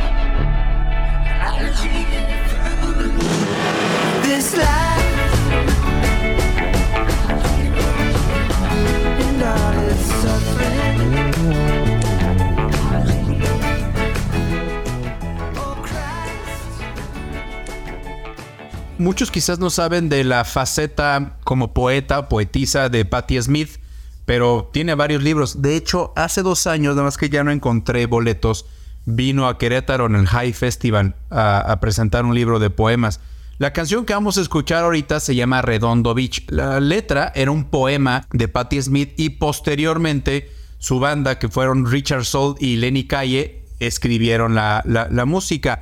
Muchos 18.98 19.30
quizás 19.32 19.58
no 19.58 19.70
saben 19.70 20.08
de 20.08 20.22
la 20.22 20.44
faceta 20.44 21.38
como 21.42 21.72
poeta, 21.72 22.28
poetisa 22.28 22.88
de 22.88 23.04
Patti 23.04 23.42
Smith, 23.42 23.80
pero 24.26 24.70
tiene 24.72 24.94
varios 24.94 25.24
libros. 25.24 25.60
De 25.60 25.74
hecho, 25.74 26.12
hace 26.14 26.42
dos 26.42 26.68
años, 26.68 26.94
nada 26.94 27.06
más 27.06 27.16
que 27.16 27.30
ya 27.30 27.42
no 27.42 27.50
encontré 27.50 28.06
boletos, 28.06 28.66
vino 29.06 29.48
a 29.48 29.58
Querétaro 29.58 30.06
en 30.06 30.14
el 30.14 30.28
High 30.28 30.52
Festival 30.52 31.16
a, 31.30 31.58
a 31.58 31.80
presentar 31.80 32.24
un 32.24 32.34
libro 32.36 32.60
de 32.60 32.70
poemas. 32.70 33.20
La 33.60 33.74
canción 33.74 34.06
que 34.06 34.14
vamos 34.14 34.38
a 34.38 34.40
escuchar 34.40 34.84
ahorita 34.84 35.20
se 35.20 35.34
llama 35.34 35.60
Redondo 35.60 36.14
Beach. 36.14 36.46
La 36.48 36.80
letra 36.80 37.30
era 37.34 37.50
un 37.50 37.64
poema 37.64 38.26
de 38.32 38.48
Patti 38.48 38.80
Smith 38.80 39.12
y 39.18 39.28
posteriormente 39.28 40.50
su 40.78 40.98
banda, 40.98 41.38
que 41.38 41.50
fueron 41.50 41.84
Richard 41.84 42.24
Soul 42.24 42.56
y 42.58 42.76
Lenny 42.76 43.06
Calle, 43.06 43.64
escribieron 43.78 44.54
la, 44.54 44.82
la- 44.86 45.26
música. 45.26 45.78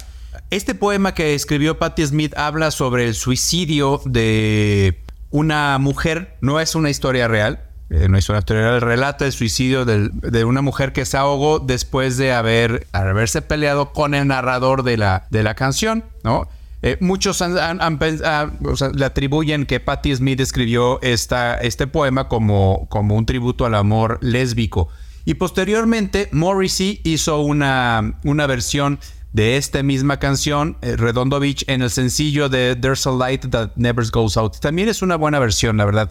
Este 0.50 0.74
poema 0.74 1.14
que 1.14 1.36
escribió 1.36 1.78
Patti 1.78 2.04
Smith 2.04 2.36
habla 2.36 2.72
sobre 2.72 3.06
el 3.06 3.14
suicidio 3.14 4.00
de 4.04 4.98
una 5.30 5.78
mujer. 5.78 6.36
No 6.40 6.58
es 6.58 6.74
una 6.74 6.90
historia 6.90 7.28
real. 7.28 7.62
eh, 7.90 8.08
no 8.08 8.18
es 8.18 8.28
una 8.28 8.40
historia 8.40 8.62
real. 8.64 8.80
Relata 8.80 9.24
el 9.24 9.30
suicidio 9.32 9.84
de 9.84 10.44
una 10.44 10.62
mujer 10.62 10.92
que 10.92 11.04
se 11.04 11.16
ahogó 11.16 11.60
después 11.60 12.16
de 12.16 12.32
haber, 12.32 12.88
haberse 12.90 13.40
peleado 13.40 13.92
con 13.92 14.14
el 14.14 14.26
narrador 14.26 14.82
de 14.82 14.96
la, 14.96 15.28
de 15.30 15.44
la 15.44 15.54
canción, 15.54 16.02
¿no? 16.24 16.48
Eh, 16.82 16.96
muchos 17.00 17.42
han- 17.42 17.58
han- 17.58 17.98
ah, 18.24 18.50
le 18.94 19.04
atribuyen 19.04 19.66
que 19.66 19.80
Patti 19.80 20.14
Smith 20.14 20.38
escribió 20.40 21.00
esta, 21.02 21.58
este 21.58 21.86
poema 21.86 22.28
como, 22.28 22.86
como 22.88 23.16
un 23.16 23.26
tributo 23.26 23.66
al 23.66 23.74
amor 23.74 24.18
lésbico. 24.22 24.88
Y 25.24 25.34
posteriormente, 25.34 26.28
Morrissey 26.32 27.00
hizo 27.04 27.40
una, 27.40 28.18
una 28.24 28.46
versión 28.46 28.98
de 29.32 29.56
esta 29.56 29.82
misma 29.82 30.18
canción, 30.18 30.78
eh, 30.80 30.96
Redondo 30.96 31.38
Beach, 31.40 31.64
en 31.66 31.82
el 31.82 31.90
sencillo 31.90 32.48
de 32.48 32.76
There's 32.76 33.06
a 33.06 33.10
Light 33.10 33.50
That 33.50 33.72
Never 33.76 34.06
Goes 34.10 34.36
Out. 34.36 34.58
También 34.60 34.88
es 34.88 35.02
una 35.02 35.16
buena 35.16 35.38
versión, 35.38 35.76
la 35.76 35.84
verdad. 35.84 36.10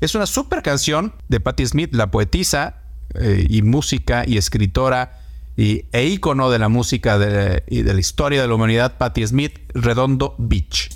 Es 0.00 0.14
una 0.14 0.26
super 0.26 0.62
canción 0.62 1.12
de 1.28 1.40
Patti 1.40 1.64
Smith, 1.66 1.94
la 1.94 2.10
poetisa 2.10 2.76
eh, 3.14 3.46
y 3.48 3.62
música 3.62 4.24
y 4.26 4.36
escritora 4.36 5.20
y, 5.56 5.84
e 5.92 6.04
ícono 6.06 6.50
de 6.50 6.58
la 6.58 6.68
música 6.68 7.18
de- 7.18 7.64
y 7.68 7.82
de 7.82 7.94
la 7.94 8.00
historia 8.00 8.42
de 8.42 8.48
la 8.48 8.54
humanidad, 8.54 8.98
Patti 8.98 9.26
Smith, 9.26 9.54
Redondo 9.74 10.34
Beach. 10.38 10.90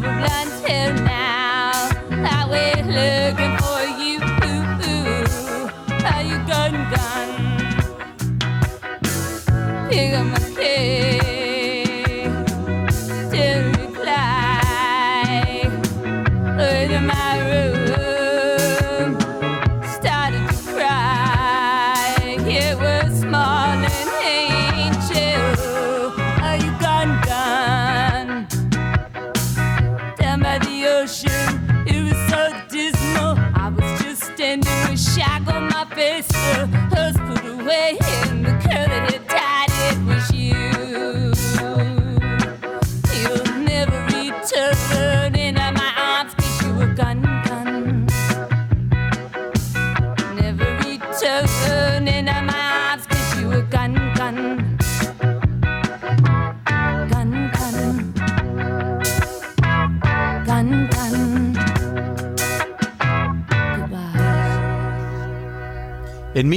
never 0.00 0.18
glance. 0.18 0.57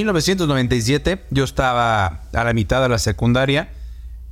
1997 0.02 1.26
yo 1.30 1.44
estaba 1.44 2.22
a 2.34 2.44
la 2.44 2.54
mitad 2.54 2.82
de 2.82 2.90
la 2.90 2.98
secundaria 2.98 3.70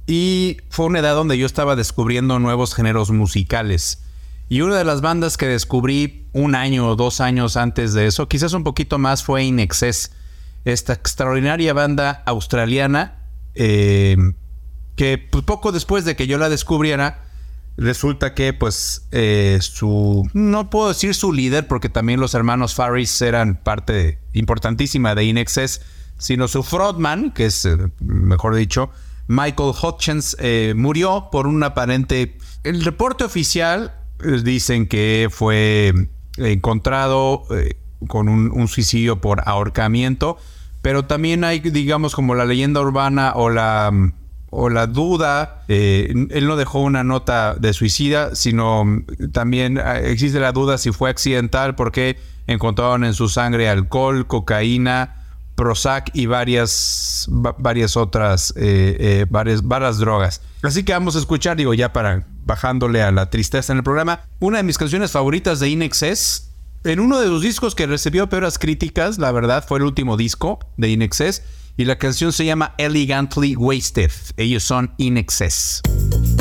y 0.08 0.58
fue 0.70 0.88
una 0.88 1.00
edad 1.00 1.16
donde 1.16 1.38
yo 1.38 1.46
estaba 1.46 1.76
descubriendo 1.76 2.40
nuevos 2.40 2.74
géneros 2.74 3.12
musicales. 3.12 4.04
Y 4.50 4.62
una 4.62 4.78
de 4.78 4.84
las 4.84 5.02
bandas 5.02 5.38
que 5.38 5.46
descubrí 5.46 6.26
un 6.34 6.56
año 6.56 6.88
o 6.88 6.96
dos 6.96 7.22
años 7.22 7.56
antes 7.56 7.94
de 7.94 8.08
eso, 8.08 8.28
quizás 8.28 8.54
un 8.54 8.64
poquito 8.64 8.98
más, 8.98 9.24
fue 9.24 9.44
In 9.44 9.60
Excess. 9.60 10.12
Esta 10.66 10.94
extraordinaria 10.94 11.74
banda 11.74 12.24
australiana 12.26 13.20
eh, 13.54 14.18
que 14.96 15.18
pues, 15.18 15.44
poco 15.44 15.72
después 15.72 16.04
de 16.06 16.16
que 16.16 16.26
yo 16.26 16.38
la 16.38 16.50
descubriera, 16.50 17.26
resulta 17.80 18.34
que 18.34 18.54
pues 18.54 19.08
eh, 19.12 19.60
su, 19.62 20.30
no 20.34 20.70
puedo 20.70 20.90
decir 20.90 21.16
su 21.16 21.32
líder 21.32 21.68
porque 21.68 21.88
también 21.88 22.20
los 22.20 22.34
hermanos 22.34 22.76
Farris 22.76 23.22
eran 23.22 23.56
parte 23.56 24.20
importantísima 24.34 25.16
de 25.16 25.26
Inexcess, 25.26 25.82
sino 26.18 26.48
su 26.48 26.64
frontman, 26.64 27.32
que 27.32 27.46
es, 27.46 27.66
eh, 27.66 27.78
mejor 28.00 28.56
dicho, 28.56 28.92
Michael 29.30 29.74
Hutchins, 29.82 30.36
eh, 30.40 30.74
murió 30.76 31.30
por 31.32 31.46
un 31.46 31.64
aparente... 31.64 32.38
El 32.64 32.84
reporte 32.84 33.24
oficial 33.24 33.94
eh, 34.24 34.42
dicen 34.44 34.88
que 34.88 35.30
fue 35.32 35.94
encontrado 36.38 37.44
eh, 37.52 37.78
con 38.08 38.28
un, 38.28 38.52
un 38.52 38.68
suicidio 38.68 39.22
por 39.22 39.48
ahorcamiento. 39.48 40.38
Pero 40.82 41.06
también 41.06 41.44
hay, 41.44 41.60
digamos, 41.60 42.16
como 42.16 42.34
la 42.34 42.46
leyenda 42.46 42.82
urbana 42.82 43.34
o 43.36 43.50
la, 43.50 43.92
mm, 43.92 44.14
o 44.52 44.70
la 44.70 44.88
duda. 44.88 45.64
eh, 45.68 46.14
él 46.32 46.48
no 46.48 46.56
dejó 46.56 46.80
una 46.82 47.04
nota 47.04 47.56
de 47.56 47.74
suicida, 47.74 48.36
sino 48.36 48.84
también 49.32 49.78
eh, 49.78 50.12
existe 50.12 50.40
la 50.40 50.52
duda 50.52 50.78
si 50.78 50.92
fue 50.92 51.10
accidental 51.10 51.76
porque 51.76 52.18
encontraron 52.48 53.04
en 53.04 53.14
su 53.14 53.30
sangre 53.30 53.70
alcohol, 53.70 54.26
cocaína, 54.28 55.16
Prozac 55.56 56.10
y 56.14 56.26
varias, 56.26 57.28
va- 57.30 57.54
varias 57.60 57.98
otras, 57.98 58.54
eh, 58.56 58.96
eh, 59.00 59.26
varias, 59.30 59.62
varias 59.68 59.98
drogas. 59.98 60.42
Así 60.62 60.84
que 60.84 60.94
vamos 60.94 61.16
a 61.16 61.20
escuchar, 61.20 61.58
digo, 61.58 61.74
ya 61.74 61.92
para 61.94 62.26
bajándole 62.46 63.04
a 63.04 63.12
la 63.12 63.30
tristeza 63.30 63.74
en 63.74 63.78
el 63.80 63.84
programa, 63.84 64.22
una 64.40 64.58
de 64.58 64.64
mis 64.64 64.78
canciones 64.78 65.12
favoritas 65.12 65.60
de 65.60 65.70
Inexcess. 65.70 66.46
En 66.86 67.02
uno 67.02 67.20
de 67.20 67.28
los 67.28 67.42
discos 67.42 67.76
que 67.76 67.86
recibió 67.88 68.30
peores 68.30 68.58
críticas, 68.58 69.18
la 69.18 69.34
verdad, 69.34 69.66
fue 69.68 69.80
el 69.80 69.84
último 69.84 70.16
disco 70.16 70.60
de 70.78 70.90
Inexcess. 70.90 71.44
Y 71.80 71.86
la 71.86 71.98
canción 71.98 72.34
se 72.34 72.44
llama 72.44 72.76
Elegantly 72.78 73.56
Wasted. 73.56 74.12
Ellos 74.36 74.64
son 74.64 74.92
Inexcess. 74.98 75.82
But 75.86 76.39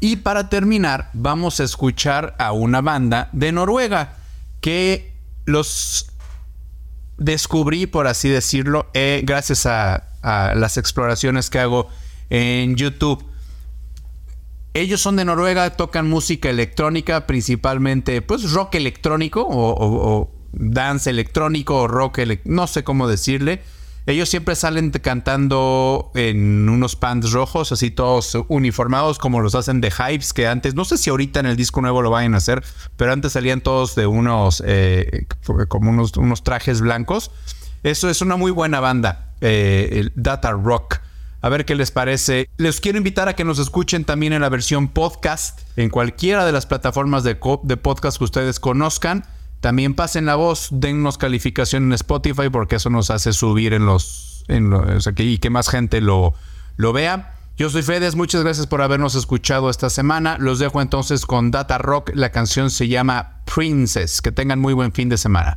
Y 0.00 0.16
para 0.16 0.48
terminar, 0.48 1.10
vamos 1.12 1.60
a 1.60 1.64
escuchar 1.64 2.34
a 2.38 2.52
una 2.52 2.80
banda 2.80 3.28
de 3.32 3.52
Noruega 3.52 4.16
que 4.60 5.12
los 5.46 6.10
descubrí, 7.16 7.86
por 7.86 8.06
así 8.06 8.28
decirlo, 8.28 8.86
eh, 8.94 9.22
gracias 9.24 9.66
a, 9.66 10.04
las 10.22 10.78
exploraciones 10.78 11.50
que 11.50 11.58
hago 11.58 11.88
en 12.30 12.76
YouTube. 12.76 13.22
Ellos 14.72 15.00
son 15.02 15.16
de 15.16 15.24
Noruega, 15.26 15.68
tocan 15.76 16.08
música 16.08 16.48
electrónica, 16.48 17.26
principalmente 17.26 18.22
pues 18.22 18.50
rock 18.52 18.76
electrónico 18.76 19.42
o, 19.42 19.74
o- 19.78 20.30
dance 20.52 21.10
electrónico 21.10 21.76
o 21.76 21.88
rock, 21.88 22.20
no 22.44 22.66
sé 22.66 22.84
cómo 22.84 23.06
decirle. 23.06 23.62
Ellos 24.06 24.28
siempre 24.28 24.54
salen 24.54 24.90
cantando 24.90 26.12
en 26.14 26.68
unos 26.68 26.94
pants 26.94 27.32
rojos, 27.32 27.72
así 27.72 27.90
todos 27.90 28.36
uniformados 28.48 29.18
como 29.18 29.40
los 29.40 29.54
hacen 29.54 29.80
de 29.80 29.90
Hypes, 29.90 30.34
que 30.34 30.46
antes, 30.46 30.74
no 30.74 30.84
sé 30.84 30.98
si 30.98 31.08
ahorita 31.08 31.40
en 31.40 31.46
el 31.46 31.56
disco 31.56 31.80
nuevo 31.80 32.02
lo 32.02 32.10
vayan 32.10 32.34
a 32.34 32.36
hacer, 32.36 32.62
pero 32.96 33.12
antes 33.12 33.32
salían 33.32 33.62
todos 33.62 33.94
de 33.94 34.06
unos, 34.06 34.62
eh, 34.66 35.26
como 35.68 35.90
unos, 35.90 36.16
unos 36.18 36.44
trajes 36.44 36.82
blancos. 36.82 37.30
Eso 37.82 38.10
es 38.10 38.20
una 38.20 38.36
muy 38.36 38.50
buena 38.50 38.80
banda, 38.80 39.32
eh, 39.40 40.10
Data 40.14 40.52
Rock. 40.52 41.00
A 41.40 41.50
ver 41.50 41.66
qué 41.66 41.74
les 41.74 41.90
parece. 41.90 42.48
Les 42.56 42.80
quiero 42.80 42.96
invitar 42.96 43.28
a 43.28 43.34
que 43.34 43.44
nos 43.44 43.58
escuchen 43.58 44.04
también 44.04 44.32
en 44.32 44.40
la 44.40 44.48
versión 44.48 44.88
podcast, 44.88 45.60
en 45.76 45.90
cualquiera 45.90 46.46
de 46.46 46.52
las 46.52 46.64
plataformas 46.64 47.24
de, 47.24 47.38
de 47.62 47.76
podcast 47.76 48.16
que 48.16 48.24
ustedes 48.24 48.60
conozcan. 48.60 49.24
También 49.64 49.94
pasen 49.94 50.26
la 50.26 50.34
voz, 50.34 50.68
dennos 50.72 51.16
calificación 51.16 51.84
en 51.84 51.94
Spotify 51.94 52.50
porque 52.52 52.76
eso 52.76 52.90
nos 52.90 53.08
hace 53.08 53.32
subir 53.32 53.72
en 53.72 53.86
los... 53.86 54.44
En 54.46 54.70
o 54.70 55.00
sea, 55.00 55.14
y 55.16 55.38
que 55.38 55.48
más 55.48 55.70
gente 55.70 56.02
lo, 56.02 56.34
lo 56.76 56.92
vea. 56.92 57.34
Yo 57.56 57.70
soy 57.70 57.82
Fedes, 57.82 58.14
muchas 58.14 58.42
gracias 58.42 58.66
por 58.66 58.82
habernos 58.82 59.14
escuchado 59.14 59.70
esta 59.70 59.88
semana. 59.88 60.36
Los 60.38 60.58
dejo 60.58 60.82
entonces 60.82 61.24
con 61.24 61.50
Data 61.50 61.78
Rock. 61.78 62.10
La 62.12 62.30
canción 62.30 62.68
se 62.68 62.88
llama 62.88 63.40
Princess. 63.46 64.20
Que 64.20 64.32
tengan 64.32 64.60
muy 64.60 64.74
buen 64.74 64.92
fin 64.92 65.08
de 65.08 65.16
semana. 65.16 65.56